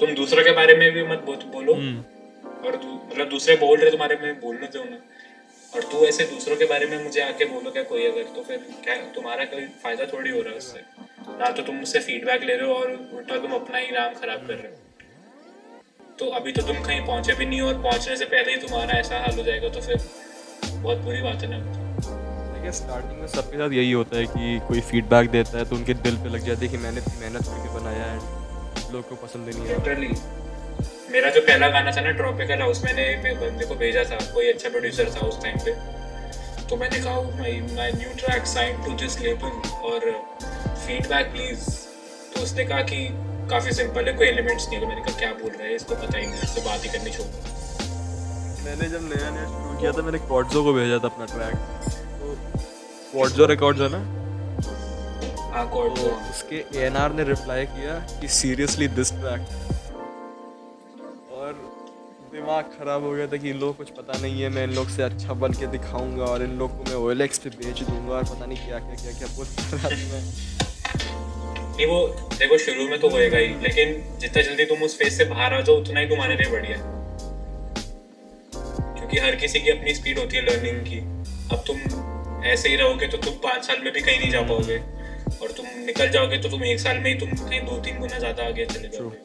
[0.00, 4.40] तुम दूसरों के बारे में भी मत बोलो और मतलब दूसरे बोल रहे तुम्हारे में
[4.40, 4.98] बोलने दो ना।
[5.72, 8.58] और तू ऐसे दूसरों के बारे में मुझे आके बोलो क्या कोई अगर तो फिर
[8.84, 10.80] क्या तुम्हारा कोई फ़ायदा थोड़ी हो रहा है उससे।
[11.30, 14.46] ना तो तुम मुझसे फीडबैक ले रहे हो और उल्टा तुम अपना ही नाम खराब
[14.46, 18.24] कर रहे हो। तो अभी तो तुम कहीं पहुँचे भी नहीं हो और पहुँचने से
[18.26, 19.96] पहले ही तुम्हारा ऐसा हाल हो जाएगा तो फिर
[20.72, 21.77] बहुत बुरी बात है ना।
[22.72, 26.16] स्टार्टिंग में सबके साथ यही होता है कि कोई फीडबैक देता है तो उनके दिल
[26.16, 28.18] पे लग जाता है कि मैंने इतनी मेहनत करके बनाया है
[28.92, 30.10] लोग को पसंद नहीं लिटरली
[31.12, 34.68] मेरा जो पहला गाना था ना ट्रॉपिकल हाउस मैंने बंदे को भेजा था कोई अच्छा
[34.68, 35.72] प्रोड्यूसर था उस टाइम पे।
[36.68, 39.52] तो मैंने कहा my my new track sign to this label
[39.90, 40.10] और
[40.86, 41.68] फीडबैक प्लीज़
[42.34, 42.98] तो उसने कहा कि
[43.50, 45.74] काफ़ी सिंपल है कोई एलिमेंट्स नहीं है। तो मैंने कहा क्या बोल रहा है?
[45.74, 47.26] इसको पता ही नहीं इससे बात ही करनी छोड़
[48.64, 51.56] मैंने जब नया नया शुरू किया था मैंने क्वाड्जो को भेजा था अपना ट्रैक
[53.12, 53.98] क्वाड्जो रिकॉर्ड्स है ना?
[55.52, 55.64] हाँ
[56.30, 59.40] उसके ए ने रिप्लाई किया कि सीरियसली दिस ट्रैक
[61.32, 61.52] और
[62.32, 64.88] दिमाग खराब हो गया था कि इन लोगों कुछ पता नहीं है मैं इन लोग
[64.88, 68.24] से अच्छा बन के दिखाऊँगा और इन लोग को मैं ओएलएक्स पे बेच दूँगा और
[68.24, 70.22] पता नहीं क्या क्या क्या क्या बोल रहा था। मैं
[71.76, 72.06] नहीं वो
[72.38, 75.60] देखो शुरू में तो होएगा ही लेकिन जितना जल्दी तुम उस फ़ेज़ से बाहर आ
[75.60, 76.76] जाओ उतना ही तुम्हारे लिए बढ़िया
[78.98, 80.98] क्योंकि हर किसी की अपनी स्पीड होती है लर्निंग की।
[81.56, 81.76] अब तुम
[82.44, 84.78] ऐसे ही रहोगे तो तुम पाँच साल में भी कहीं नहीं जा पाओगे।
[85.38, 88.18] और तुम निकल जाओगे तो तुम एक साल में ही तुम कहीं दो तीन गुना
[88.18, 89.16] ज़्यादा आगे चले जाओगे।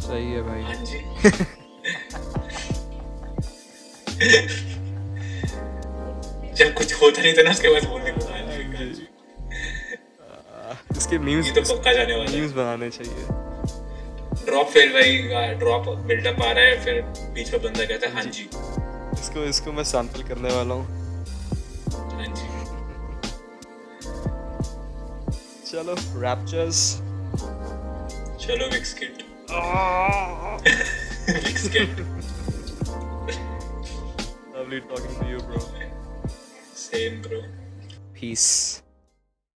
[0.00, 0.98] सही है भाई। हाँ जी।
[6.54, 9.06] जब कुछ होता नहीं था ना उसके बाद बोलने को हाँ जी,
[10.20, 13.26] हाँ इसके मीम्स तो पक्का जाने वाला मीम्स बनाने चाहिए।
[14.46, 15.18] ड्रॉप फेल भाई
[15.58, 17.00] ड्रॉप बिल्डअप आ रहा है फिर
[17.34, 18.48] बीच में बंदा कहता है हाँ जी।
[19.20, 21.04] इसको इसको मैं सैंपल करने वाला हूँ।
[25.70, 26.82] चलो रैप्चर्स
[28.46, 29.24] चलो विक्सकिट
[31.28, 32.04] विक्सकिट
[34.56, 35.60] lovely talking to you bro.
[36.76, 37.40] Same bro
[38.16, 38.46] peace.